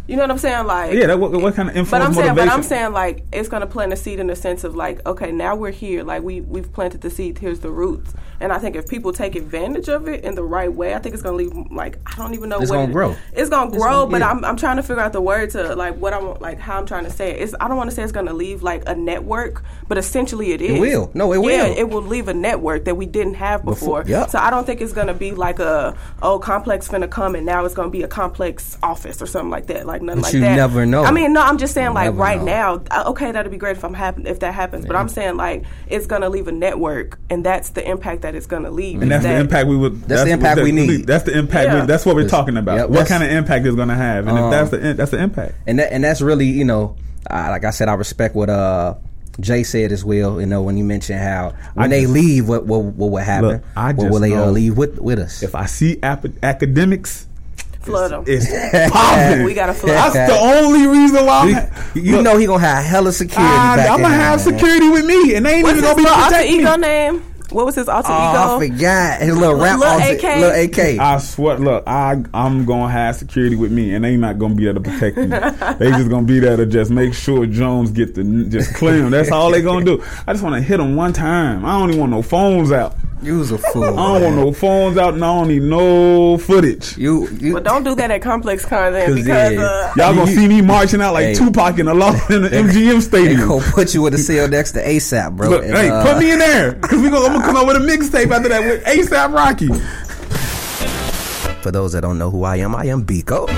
You 0.08 0.16
know 0.16 0.22
what 0.22 0.30
I'm 0.30 0.38
saying? 0.38 0.66
Like 0.66 0.94
yeah, 0.94 1.06
that, 1.08 1.18
what, 1.20 1.32
what 1.32 1.54
kind 1.54 1.68
of 1.68 1.76
influence? 1.76 1.90
But 1.90 2.00
I'm 2.02 2.14
saying, 2.14 2.34
but 2.34 2.48
I'm 2.48 2.62
saying, 2.62 2.92
like 2.92 3.24
it's 3.30 3.50
gonna 3.50 3.66
plant 3.66 3.92
a 3.92 3.96
seed 3.96 4.20
in 4.20 4.26
the 4.28 4.36
sense 4.36 4.64
of 4.64 4.74
like, 4.74 5.06
okay, 5.06 5.30
now 5.30 5.54
we're 5.54 5.70
here. 5.70 6.02
Like 6.02 6.22
we 6.22 6.40
we've 6.40 6.72
planted 6.72 7.02
the 7.02 7.10
seed. 7.10 7.36
Here's 7.36 7.60
the 7.60 7.70
roots. 7.70 8.14
And 8.40 8.50
I 8.50 8.58
think 8.58 8.74
if 8.74 8.88
people 8.88 9.12
take 9.12 9.34
advantage 9.36 9.88
of 9.90 10.08
it 10.08 10.24
in 10.24 10.34
the 10.34 10.42
right 10.44 10.72
way, 10.72 10.94
I 10.94 10.98
think 10.98 11.12
it's 11.12 11.22
gonna 11.22 11.36
leave. 11.36 11.52
Like 11.70 11.98
I 12.06 12.16
don't 12.16 12.32
even 12.32 12.48
know. 12.48 12.58
It's 12.58 12.70
what 12.70 12.76
gonna 12.78 12.88
it- 12.88 12.92
grow. 12.94 13.16
It's 13.34 13.50
gonna 13.50 13.68
It's 13.68 13.76
grow, 13.76 14.06
gonna- 14.06 14.10
but 14.12 14.20
yeah. 14.22 14.30
I'm 14.30 14.44
I'm 14.46 14.56
trying 14.56 14.76
to 14.76 14.82
figure 14.82 15.02
out 15.02 15.12
the 15.12 15.20
word 15.20 15.50
to 15.50 15.74
like 15.76 15.96
what 15.96 16.14
I 16.14 16.18
want, 16.20 16.40
like 16.40 16.58
how 16.58 16.78
I'm 16.78 16.86
trying 16.86 17.04
to 17.04 17.10
say 17.10 17.32
it. 17.32 17.42
It's 17.42 17.54
I 17.60 17.68
don't 17.68 17.76
want 17.76 17.90
to 17.90 17.94
say 17.96 18.02
it's 18.02 18.12
gonna 18.12 18.32
leave 18.32 18.62
like 18.62 18.84
a 18.86 18.94
network, 18.94 19.62
but 19.88 19.98
essentially 19.98 20.52
it 20.52 20.62
is. 20.62 20.78
It 20.78 20.80
will. 20.80 21.10
No, 21.12 21.34
it 21.34 21.38
will. 21.38 21.50
Yeah, 21.50 21.68
will. 21.68 21.76
it 21.78 21.90
will 21.90 22.02
leave 22.02 22.28
a 22.28 22.34
network 22.34 22.86
that 22.86 22.94
we 22.96 23.04
didn't 23.04 23.34
have 23.34 23.62
before. 23.62 24.04
Before- 24.04 24.10
yeah. 24.10 24.24
So 24.26 24.38
I 24.38 24.48
don't 24.48 24.64
think 24.64 24.80
it's 24.80 24.94
gonna 24.94 25.12
be 25.12 25.32
like 25.32 25.58
a 25.58 25.94
oh 26.22 26.38
complex 26.38 26.88
finna 26.88 27.10
come 27.10 27.34
and 27.34 27.44
now 27.44 27.66
it's 27.66 27.74
gonna 27.74 27.90
be 27.90 28.04
a 28.04 28.08
complex 28.08 28.78
office 28.82 29.20
or 29.20 29.26
something 29.26 29.50
like 29.50 29.66
that. 29.66 29.84
Like 29.86 29.97
nothing 30.02 30.20
But 30.22 30.26
like 30.28 30.34
you 30.34 30.40
that. 30.40 30.56
never 30.56 30.86
know. 30.86 31.04
I 31.04 31.10
mean, 31.10 31.32
no, 31.32 31.40
I'm 31.42 31.58
just 31.58 31.74
saying 31.74 31.94
like 31.94 32.14
right 32.14 32.38
know. 32.38 32.44
now. 32.44 32.82
uh, 32.90 33.04
Okay, 33.10 33.30
that'd 33.32 33.50
be 33.52 33.58
great 33.58 33.76
if 33.76 33.84
I'm 33.84 33.94
happen 33.94 34.26
if 34.26 34.40
that 34.40 34.54
happens. 34.54 34.84
But 34.86 34.96
I'm 34.96 35.08
saying 35.08 35.36
like 35.36 35.64
it's 35.88 36.06
gonna 36.06 36.28
leave 36.28 36.48
a 36.48 36.52
network, 36.52 37.18
and 37.30 37.44
that's 37.44 37.70
the 37.70 37.88
impact 37.88 38.22
that 38.22 38.34
it's 38.34 38.46
gonna 38.46 38.70
leave. 38.70 39.02
and 39.02 39.04
is 39.04 39.08
that's 39.10 39.24
the 39.24 39.36
impact 39.38 39.68
we 39.68 39.76
would. 39.76 40.02
That's 40.02 40.24
the 40.24 40.30
impact 40.30 40.56
what- 40.58 40.64
we 40.64 40.72
need. 40.72 41.06
That's 41.06 41.24
the 41.24 41.36
impact. 41.38 41.66
Yeah. 41.68 41.80
We, 41.82 41.86
that's 41.86 42.04
what 42.06 42.14
we're 42.16 42.28
talking 42.28 42.56
about. 42.56 42.76
yep, 42.78 42.88
what 42.90 43.06
kind 43.06 43.22
of 43.22 43.30
impact 43.30 43.66
it's 43.66 43.76
going 43.76 43.88
to 43.88 43.94
have, 43.94 44.26
and 44.26 44.38
Um, 44.38 44.44
if 44.44 44.50
that's 44.50 44.70
the 44.70 44.94
that's 44.94 45.10
the 45.10 45.18
impact. 45.20 45.54
and 45.66 45.78
that, 45.78 45.92
and 45.92 46.02
that's 46.04 46.20
really 46.20 46.46
you 46.46 46.64
know 46.64 46.96
uh, 47.30 47.48
like 47.50 47.64
I 47.64 47.70
said 47.70 47.88
I 47.88 47.94
respect 47.94 48.34
what 48.34 48.48
uh 48.50 48.94
Jay 49.40 49.62
said 49.62 49.92
as 49.92 50.04
well 50.04 50.40
you 50.40 50.46
know 50.46 50.62
when 50.62 50.76
you 50.76 50.82
mentioned 50.82 51.20
how 51.20 51.54
when 51.74 51.84
I 51.86 51.88
they 51.88 52.00
just- 52.02 52.12
leave 52.12 52.48
what 52.48 52.66
what, 52.66 52.82
what 52.82 53.10
will 53.12 53.18
happen 53.18 53.48
Look, 53.50 53.62
I 53.76 53.92
what 53.92 53.96
just 53.96 54.10
will 54.10 54.18
they 54.20 54.34
uh, 54.34 54.46
leave 54.50 54.76
with 54.76 54.98
with 54.98 55.20
us 55.20 55.44
If 55.44 55.54
I 55.54 55.66
see 55.66 55.96
ap- 56.02 56.26
academics, 56.42 57.27
flood 57.80 58.10
them. 58.10 58.24
it's 58.26 58.46
popping. 58.92 59.44
We 59.44 59.54
gotta 59.54 59.74
flood. 59.74 59.94
That's 59.94 60.32
the 60.32 60.38
only 60.38 60.86
reason 60.86 61.24
why. 61.26 61.38
I'm 61.40 61.96
you, 61.96 62.02
you 62.02 62.16
Look, 62.16 62.24
know 62.24 62.36
he 62.36 62.46
gonna 62.46 62.60
have 62.60 62.84
hella 62.84 63.12
security 63.12 63.44
I, 63.52 63.76
back 63.76 63.90
I'm 63.90 64.00
gonna 64.02 64.14
have 64.14 64.44
man. 64.44 64.54
security 64.58 64.88
with 64.88 65.06
me, 65.06 65.34
and 65.34 65.46
they 65.46 65.54
ain't 65.56 65.64
What's 65.64 65.78
even 65.78 65.84
gonna 65.84 65.96
be 65.96 66.02
little 66.02 66.16
alter 66.18 66.34
protecting 66.36 66.60
ego 66.60 66.76
name? 66.76 67.24
What 67.50 67.64
was 67.64 67.76
his 67.76 67.88
alter 67.88 68.08
oh 68.10 68.58
I 68.58 68.68
forgot 68.68 69.22
his 69.22 69.34
little 69.34 69.54
rap 69.54 69.78
Lil 69.78 69.88
alter- 69.88 70.14
AK? 70.16 70.22
Lil 70.22 70.64
AK 70.66 70.78
I 71.00 71.16
swear, 71.16 71.58
look, 71.58 71.82
I 71.86 72.22
I'm 72.34 72.66
gonna 72.66 72.92
have 72.92 73.16
security 73.16 73.56
with 73.56 73.72
me, 73.72 73.94
and 73.94 74.04
they 74.04 74.18
not 74.18 74.38
gonna 74.38 74.54
be 74.54 74.64
there 74.64 74.74
to 74.74 74.80
protect 74.80 75.16
me. 75.16 75.26
they 75.78 75.90
just 75.92 76.10
gonna 76.10 76.26
be 76.26 76.40
there 76.40 76.58
to 76.58 76.66
just 76.66 76.90
make 76.90 77.14
sure 77.14 77.46
Jones 77.46 77.90
get 77.90 78.14
the 78.14 78.22
just 78.50 78.74
clean. 78.74 79.08
That's 79.10 79.30
all 79.32 79.50
they 79.50 79.62
gonna 79.62 79.82
do. 79.82 80.04
I 80.26 80.34
just 80.34 80.44
want 80.44 80.56
to 80.56 80.60
hit 80.60 80.78
him 80.78 80.94
one 80.94 81.14
time. 81.14 81.64
I 81.64 81.78
don't 81.78 81.88
even 81.88 82.00
want 82.00 82.12
no 82.12 82.20
phones 82.20 82.70
out. 82.70 82.94
You 83.20 83.38
was 83.38 83.50
a 83.50 83.58
fool. 83.58 83.82
I 83.84 83.88
don't 84.20 84.22
want 84.22 84.36
no 84.36 84.52
phones 84.52 84.96
out, 84.96 85.14
and 85.14 85.24
I 85.24 85.34
don't 85.34 85.48
need 85.48 85.62
no 85.62 86.38
footage. 86.38 86.96
You, 86.96 87.28
you 87.30 87.52
But 87.54 87.64
don't 87.64 87.82
do 87.82 87.94
that 87.96 88.10
at 88.12 88.22
Complex 88.22 88.64
Con 88.64 88.92
then 88.92 89.06
'Cause, 89.08 89.14
because 89.16 89.52
yeah. 89.54 89.60
uh, 89.60 89.92
Y'all 89.96 90.14
gonna 90.14 90.30
see 90.30 90.46
me 90.46 90.60
marching 90.62 91.00
out 91.00 91.14
like 91.14 91.24
Hey. 91.26 91.34
Tupac 91.34 91.78
in 91.80 91.86
the 91.86 91.94
law 91.94 92.12
in 92.30 92.42
the 92.42 92.48
MGM 92.48 92.94
they 92.94 93.00
stadium. 93.00 93.48
gonna 93.48 93.64
put 93.72 93.92
you 93.92 94.06
in 94.06 94.14
a 94.14 94.18
cell 94.18 94.46
next 94.48 94.72
to 94.72 94.84
ASAP, 94.84 95.36
bro. 95.36 95.48
Look, 95.50 95.64
And, 95.64 95.72
hey, 95.74 95.88
uh, 95.88 96.04
put 96.04 96.18
me 96.18 96.30
in 96.30 96.38
there 96.38 96.72
because 96.74 97.00
we 97.02 97.10
gonna 97.10 97.26
I'm 97.26 97.32
gonna 97.32 97.44
come 97.44 97.56
out 97.56 97.66
with 97.66 97.76
a 97.76 97.80
mixtape 97.80 98.30
after 98.30 98.48
that 98.50 98.60
with 98.62 98.84
ASAP 98.84 99.34
Rocky. 99.34 99.68
For 101.62 101.72
those 101.72 101.92
that 101.94 102.02
don't 102.02 102.18
know 102.18 102.30
who 102.30 102.44
I 102.44 102.56
am, 102.58 102.74
I 102.76 102.84
am 102.86 103.04
Biko. 103.04 103.48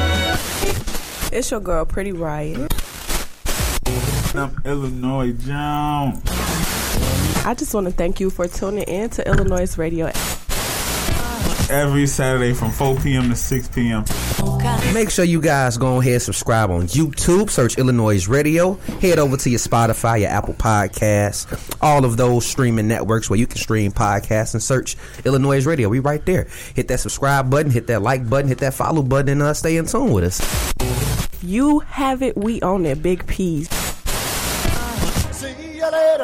it's 1.33 1.50
your 1.50 1.61
girl 1.61 1.85
Pretty 1.85 2.12
Riot. 2.12 2.73
I'm 4.33 4.50
Illanoize 4.64 5.45
Jones. 5.45 6.23
I 7.44 7.54
just 7.54 7.73
want 7.75 7.87
to 7.87 7.92
thank 7.92 8.20
you 8.20 8.30
for 8.30 8.47
tuning 8.47 8.85
in 8.85 9.09
to 9.11 9.25
Illanoize 9.25 9.78
Radio. 9.78 10.06
Every 11.75 12.06
Saturday 12.06 12.52
from 12.52 12.70
4 12.70 12.97
p.m. 12.97 13.30
to 13.30 13.37
6 13.37 13.68
p.m. 13.68 14.04
Make 14.92 15.09
sure 15.09 15.25
you 15.25 15.40
guys 15.40 15.78
go 15.78 16.00
ahead 16.00 16.14
and 16.14 16.23
subscribe 16.23 16.70
on 16.70 16.88
YouTube. 16.88 17.49
Search 17.49 17.76
Illanoize 17.76 18.28
Radio. 18.28 18.75
Head 19.00 19.18
over 19.18 19.37
to 19.37 19.49
your 19.50 19.59
Spotify, 19.59 20.20
your 20.20 20.30
Apple 20.30 20.54
Podcasts, 20.54 21.76
all 21.80 22.04
of 22.04 22.16
those 22.16 22.44
streaming 22.44 22.88
networks 22.88 23.30
where 23.30 23.38
you 23.38 23.47
can 23.47 23.59
stream 23.59 23.92
podcasts 23.92 24.52
and 24.52 24.62
search 24.62 24.97
Illanoize 25.23 25.66
Radio. 25.66 25.88
We 25.88 26.00
right 26.00 26.25
there. 26.26 26.49
Hit 26.75 26.88
that 26.88 26.99
subscribe 27.00 27.50
button, 27.50 27.70
hit 27.70 27.87
that 27.87 28.02
like 28.02 28.28
button, 28.28 28.49
hit 28.49 28.59
that 28.59 28.75
follow 28.75 29.02
button, 29.02 29.28
and 29.28 29.42
uh, 29.42 29.54
stay 29.54 29.76
in 29.76 29.87
tune 29.87 30.12
with 30.12 30.25
us. 30.25 30.75
You 31.42 31.78
have 31.80 32.23
it, 32.23 32.37
we 32.37 32.61
own 32.62 32.85
it. 32.85 33.02
Big 33.02 33.26
P's. 33.26 33.68